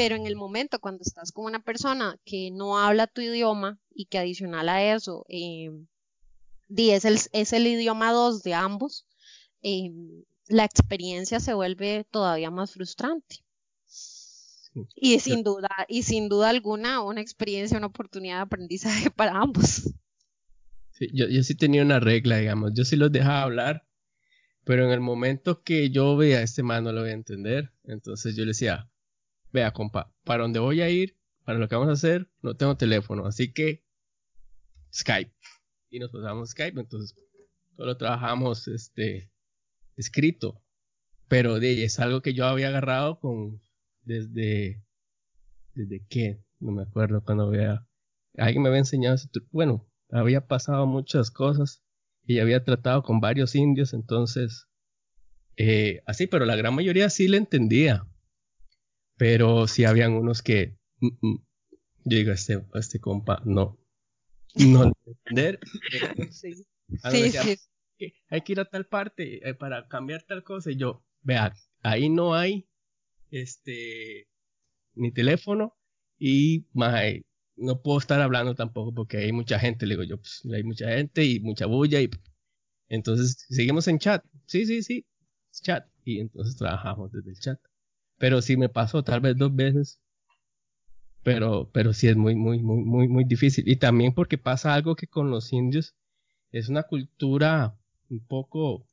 [0.02, 4.06] Pero en el momento cuando estás con una persona que no habla tu idioma y
[4.06, 5.70] que adicional a eso, eh,
[6.76, 9.06] es, el, es el idioma dos de ambos,
[9.62, 9.91] eh,
[10.47, 13.43] la experiencia se vuelve todavía más frustrante.
[14.95, 19.93] Y sin duda, y sin duda alguna, una experiencia, una oportunidad de aprendizaje para ambos.
[20.93, 23.86] Sí, yo, yo sí tenía una regla, digamos, yo sí los dejaba hablar,
[24.64, 28.36] pero en el momento que yo vea este man no lo voy a entender, entonces
[28.36, 28.90] yo le decía,
[29.52, 32.78] vea compa, para dónde voy a ir, para lo que vamos a hacer, no tengo
[32.78, 33.84] teléfono, así que
[34.93, 35.34] Skype.
[35.89, 37.16] Y nos pasamos Skype, entonces
[37.76, 39.32] solo trabajamos este
[39.97, 40.62] escrito,
[41.28, 43.62] pero de, es algo que yo había agarrado con
[44.04, 44.84] desde
[45.74, 47.88] desde qué, no me acuerdo cuando había
[48.38, 51.84] alguien me había enseñado ese bueno, había pasado muchas cosas
[52.26, 54.68] y había tratado con varios indios, entonces
[55.58, 58.08] eh, así, pero la gran mayoría sí le entendía,
[59.22, 61.45] pero sí habían unos que mm, mm,
[62.05, 63.78] yo digo este este compa no
[64.55, 65.59] no entender
[66.32, 66.55] sí.
[67.11, 67.59] Sí, sí
[68.30, 70.72] hay que ir a tal parte eh, para cambiar tal cosa.
[70.72, 71.53] Y yo, vea,
[71.84, 72.67] ahí no hay
[73.30, 74.28] este
[74.95, 75.78] ni teléfono
[76.17, 76.65] y
[77.55, 79.86] no puedo estar hablando tampoco porque hay mucha gente.
[79.86, 82.09] Le digo yo, pues hay mucha gente y mucha bulla y
[82.89, 84.26] entonces seguimos en chat.
[84.47, 85.05] Sí, sí, sí,
[85.61, 85.88] chat.
[86.03, 87.59] Y entonces trabajamos desde el chat.
[88.22, 89.99] Pero sí me pasó tal vez dos veces.
[91.24, 93.67] Pero, pero sí es muy, muy, muy, muy, muy difícil.
[93.67, 95.95] Y también porque pasa algo que con los indios
[96.51, 97.76] es una cultura
[98.11, 98.88] un poco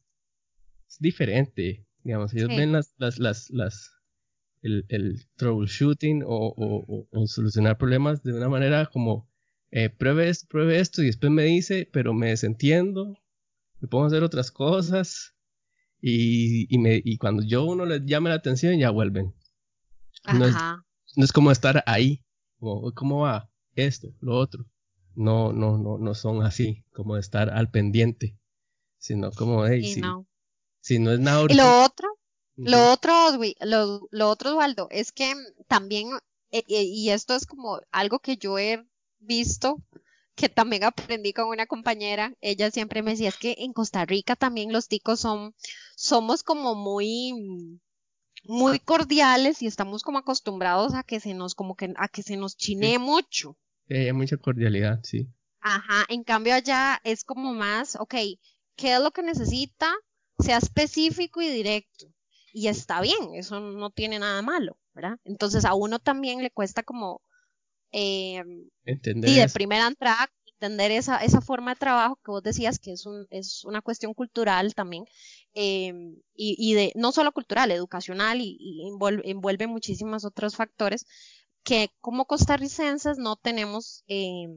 [0.98, 1.84] diferente.
[2.02, 3.92] Digamos, ellos ven las, las, las, las
[4.62, 9.28] el, el troubleshooting o, o, o, solucionar problemas de una manera como
[9.72, 13.18] eh, pruebe esto, pruebe esto y después me dice, pero me desentiendo,
[13.80, 15.34] me pongo a hacer otras cosas
[16.00, 19.34] y, y, me, y cuando yo uno les llame la atención ya vuelven.
[20.32, 20.54] No es,
[21.16, 22.22] no es, como estar ahí,
[22.58, 24.66] como, ¿cómo va esto, lo otro?
[25.14, 28.38] No, no, no, no son así, como estar al pendiente
[28.98, 30.26] sino como, hey, si, no.
[30.80, 31.46] si no es nada.
[31.48, 32.08] Y lo otro,
[32.56, 33.12] lo otro,
[33.60, 35.32] lo, lo otro, Osvaldo, es que
[35.68, 36.08] también,
[36.50, 38.84] eh, eh, y esto es como algo que yo he
[39.20, 39.82] visto,
[40.38, 44.36] que también aprendí con una compañera, ella siempre me decía, es que en Costa Rica
[44.36, 45.52] también los ticos son,
[45.96, 47.80] somos como muy,
[48.44, 52.36] muy cordiales y estamos como acostumbrados a que se nos, como que, a que se
[52.36, 53.58] nos chinee mucho.
[53.88, 55.26] hay mucha cordialidad, sí.
[55.60, 58.14] Ajá, en cambio allá es como más, ok,
[58.76, 59.92] qué es lo que necesita,
[60.38, 62.06] sea específico y directo.
[62.52, 65.18] Y está bien, eso no tiene nada malo, ¿verdad?
[65.24, 67.22] Entonces a uno también le cuesta como
[67.92, 68.42] eh,
[68.84, 70.28] entender y de primera entrada
[70.60, 74.12] entender esa, esa forma de trabajo que vos decías que es, un, es una cuestión
[74.12, 75.04] cultural también,
[75.54, 75.92] eh,
[76.34, 81.06] y, y, de no solo cultural, educacional y, y envuelve, envuelve, muchísimos otros factores
[81.62, 84.48] que como costarricenses no tenemos eh,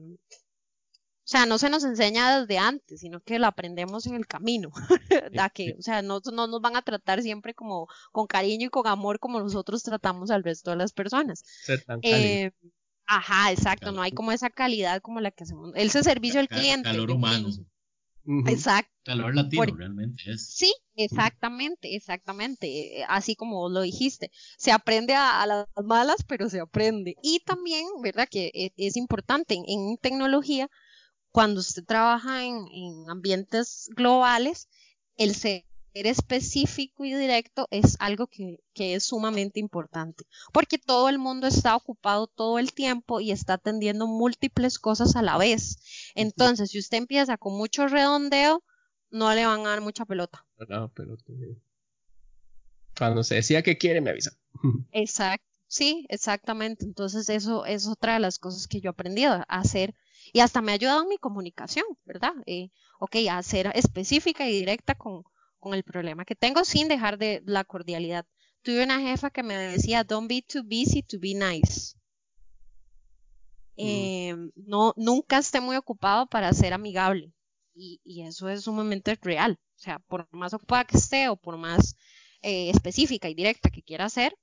[1.24, 4.70] o sea, no se nos enseña desde antes, sino que lo aprendemos en el camino.
[5.08, 5.52] ¿verdad?
[5.54, 8.88] que, o sea, no, no nos van a tratar siempre como con cariño y con
[8.88, 11.44] amor como nosotros tratamos al resto de las personas.
[11.62, 12.50] Ser tan eh,
[13.16, 15.72] ajá, exacto, no hay como esa calidad como la que hacemos.
[15.74, 16.88] Ese servicio al cliente.
[16.88, 17.48] Calor humano.
[18.46, 18.92] Exacto.
[19.04, 20.54] Calor latino, realmente es.
[20.54, 23.00] Sí, exactamente, exactamente.
[23.00, 24.30] Eh, así como lo dijiste.
[24.56, 27.16] Se aprende a, las malas, pero se aprende.
[27.22, 28.28] Y también, ¿verdad?
[28.30, 30.70] Que es, es importante en, en tecnología
[31.32, 32.66] cuando usted trabaja en,
[33.08, 34.68] ambientes globales,
[35.16, 41.46] el ser específico y directo es algo que, es sumamente importante, porque todo el mundo
[41.46, 46.12] está ocupado todo el tiempo y está atendiendo múltiples cosas a la vez.
[46.14, 48.64] Entonces, si usted empieza con mucho redondeo,
[49.10, 50.46] no le van a dar mucha pelota.
[50.68, 51.24] No, pelota.
[52.96, 54.32] Cuando se decía que quiere, me avisa.
[54.92, 56.84] Exacto, sí, exactamente.
[56.84, 59.94] Entonces, eso es otra de las cosas que yo he aprendido a hacer
[60.32, 62.32] y hasta me ha ayudado en mi comunicación, ¿verdad?
[62.46, 65.24] Eh, ok, a ser específica y directa con,
[65.62, 68.26] con el problema que tengo sin dejar de la cordialidad.
[68.62, 71.94] Tuve una jefa que me decía, don't be too busy to be nice.
[73.76, 77.32] Eh, no, nunca esté muy ocupado para ser amigable.
[77.74, 79.58] Y, y, eso es sumamente real.
[79.76, 81.94] O sea, por más ocupada que esté o por más
[82.42, 84.36] eh, específica y directa que quiera ser,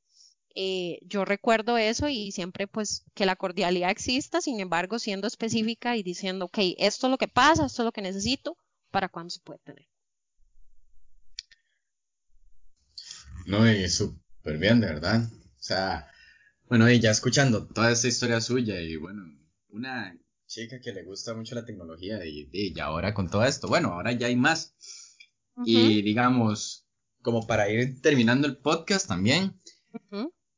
[0.55, 5.97] eh, yo recuerdo eso y siempre pues que la cordialidad exista, sin embargo siendo específica
[5.97, 8.57] y diciendo, ok, esto es lo que pasa, esto es lo que necesito,
[8.89, 9.88] para cuándo se puede tener.
[13.49, 15.23] No, y súper bien, de verdad.
[15.23, 16.07] O sea,
[16.67, 19.23] bueno, y ya escuchando toda esta historia suya y bueno,
[19.69, 23.93] una chica que le gusta mucho la tecnología y, y ahora con todo esto, bueno,
[23.93, 24.75] ahora ya hay más.
[25.65, 26.85] Y digamos,
[27.21, 29.59] como para ir terminando el podcast también.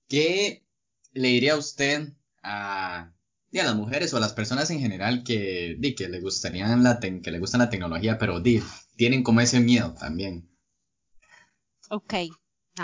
[0.07, 0.65] ¿qué
[1.13, 2.13] le diría a usted
[2.43, 3.13] a,
[3.49, 6.83] di, a las mujeres o a las personas en general que, di, que le gustarían
[6.83, 8.61] la tec- que le gustan la tecnología, pero di,
[8.97, 10.49] tienen como ese miedo también?
[11.89, 12.13] Ok,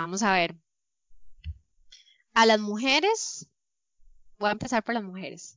[0.00, 0.56] vamos a ver.
[2.34, 3.48] A las mujeres,
[4.38, 5.56] voy a empezar por las mujeres.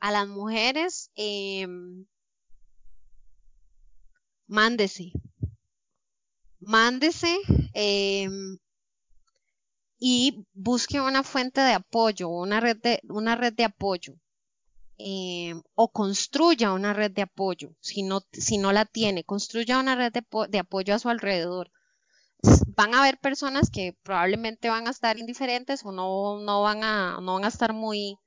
[0.00, 2.06] A las mujeres, em,
[4.46, 5.12] mándese.
[6.60, 7.38] Mándese
[7.74, 8.58] em,
[9.98, 14.14] y busque una fuente de apoyo, una red de, una red de apoyo.
[14.98, 19.94] em, o construya una red de apoyo, si no, si no la tiene, construya una
[19.96, 21.70] red de apoyo a su alrededor
[22.76, 27.18] van a haber personas que probablemente van a estar indiferentes o no, no van a,
[27.20, 28.18] no van a estar muy,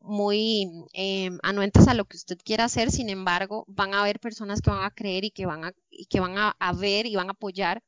[0.00, 4.60] muy eh, anuentes a lo que usted quiera hacer, sin embargo, van a haber personas
[4.60, 5.74] que van a creer y que van a,
[6.08, 7.82] que van a, ver y van a apoyar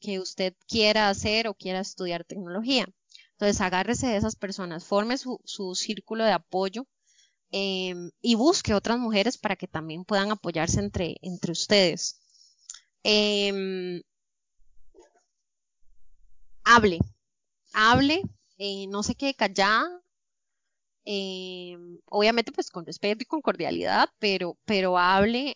[0.00, 2.86] que usted quiera hacer o quiera estudiar tecnología.
[3.32, 6.86] Entonces, agárrese de esas personas, forme su, su círculo de apoyo
[7.52, 12.20] eh, y busque otras mujeres para que también puedan apoyarse entre, entre ustedes.
[13.04, 14.02] Em,
[16.64, 16.98] hable,
[17.74, 18.22] hable,
[18.58, 19.88] eh, no se quede callada,
[21.04, 25.54] eh, obviamente pues con respeto y con cordialidad, pero, pero hable,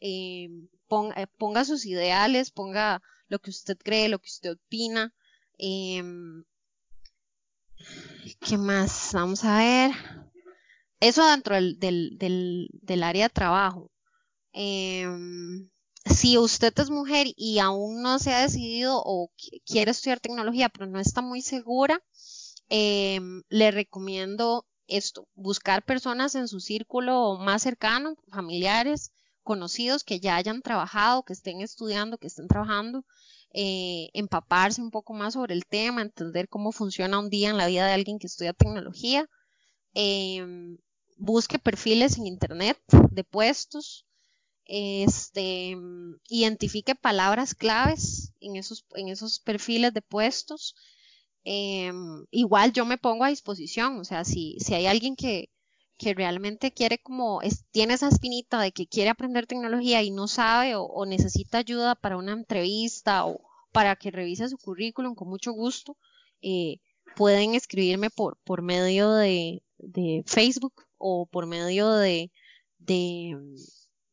[0.89, 5.15] pon- eh, ponga sus ideales, ponga lo que usted cree, lo que usted opina.
[5.59, 6.45] em,
[8.41, 9.11] ¿qué más?
[9.13, 9.93] Vamos a ver.
[11.01, 13.91] Eso dentro del, del, del, del área de trabajo.
[16.19, 20.69] Si usted es mujer y aún no se ha decidido o qui- quiere estudiar tecnología,
[20.69, 22.03] pero no está muy segura,
[22.69, 29.13] em, le recomiendo esto, buscar personas en su círculo más cercano, familiares,
[29.43, 33.05] conocidos que ya hayan trabajado, que estén estudiando, que estén trabajando,
[33.53, 37.67] eh, empaparse un poco más sobre el tema, entender cómo funciona un día en la
[37.67, 39.29] vida de alguien que estudia tecnología.
[39.95, 40.79] Em,
[41.17, 42.79] busque perfiles en internet
[43.11, 44.07] de puestos,
[44.67, 50.75] este, mm, identifique palabras claves en esos, en esos perfiles de puestos.
[51.45, 55.51] Em, igual yo me pongo a disposición, o sea, si, si hay alguien que,
[55.97, 60.27] que realmente quiere como, es- tiene esa espinita de que quiere aprender tecnología y no
[60.29, 63.41] sabe o, necesita ayuda para una entrevista o
[63.73, 65.97] para que revise su currículum, con mucho gusto,
[66.43, 66.79] eh,
[67.15, 72.33] pueden escribirme por, por medio de, de Facebook o por medio de,
[72.79, 73.37] de,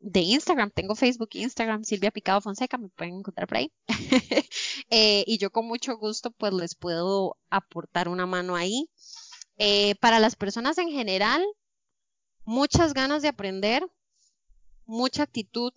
[0.04, 0.70] de Instagram.
[0.70, 3.72] Tengo Facebook e Instagram, Silvia Picado Fonseca, me pueden encontrar por ahí.
[4.90, 8.90] Eh, y yo con mucho gusto pues les puedo aportar una mano ahí.
[9.58, 11.44] Eh, para las personas en general,
[12.44, 13.84] muchas ganas de aprender,
[14.86, 15.74] mucha actitud,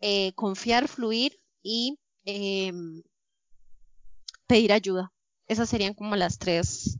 [0.00, 3.02] eh, confiar, fluir y em,
[4.46, 5.12] pedir ayuda.
[5.48, 6.98] Esas serían como las tres,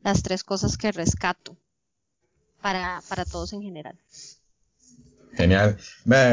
[0.00, 1.58] las tres cosas que rescato
[2.62, 3.98] para, para todos en general.
[5.36, 5.76] Genial.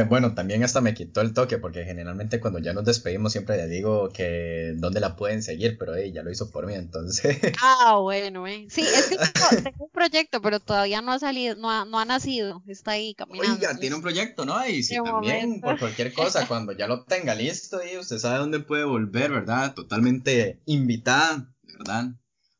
[0.08, 3.68] Bueno, también hasta me quitó el toque porque generalmente cuando ya nos despedimos siempre le
[3.68, 7.38] digo que dónde la pueden seguir, pero ey, ya lo hizo por mí, entonces.
[7.62, 8.68] Ah, bueno, eh.
[8.70, 12.00] Sí, es que tengo, tengo un proyecto, pero todavía no ha salido, no ha, no
[12.00, 13.54] ha nacido, está ahí caminando.
[13.54, 14.66] Oiga, tiene un proyecto, ¿no?
[14.68, 15.68] Y si también momento.
[15.68, 19.74] por cualquier cosa, cuando ya lo tenga listo, y usted sabe dónde puede volver, ¿verdad?
[19.74, 22.12] Totalmente invitada, ¿verdad?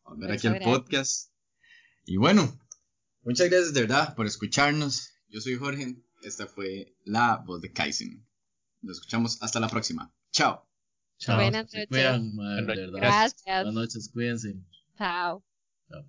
[0.06, 1.30] A volver aquí Muchas al podcast.
[2.06, 2.60] Y bueno,
[3.24, 5.14] muchas gracias de verdad por escucharnos.
[5.30, 8.26] Yo soy Jorge, esta fue la voz de Kaizen.
[8.82, 10.12] Nos escuchamos hasta la próxima.
[10.32, 10.68] Chao.
[11.18, 11.36] Chao.
[11.38, 11.88] Buenas noches.
[11.88, 12.88] cuidan, madre.
[12.92, 13.64] Gracias.
[13.64, 14.56] Buenas noches, cuídense.
[14.98, 15.44] Chao.
[15.90, 16.06] Chao.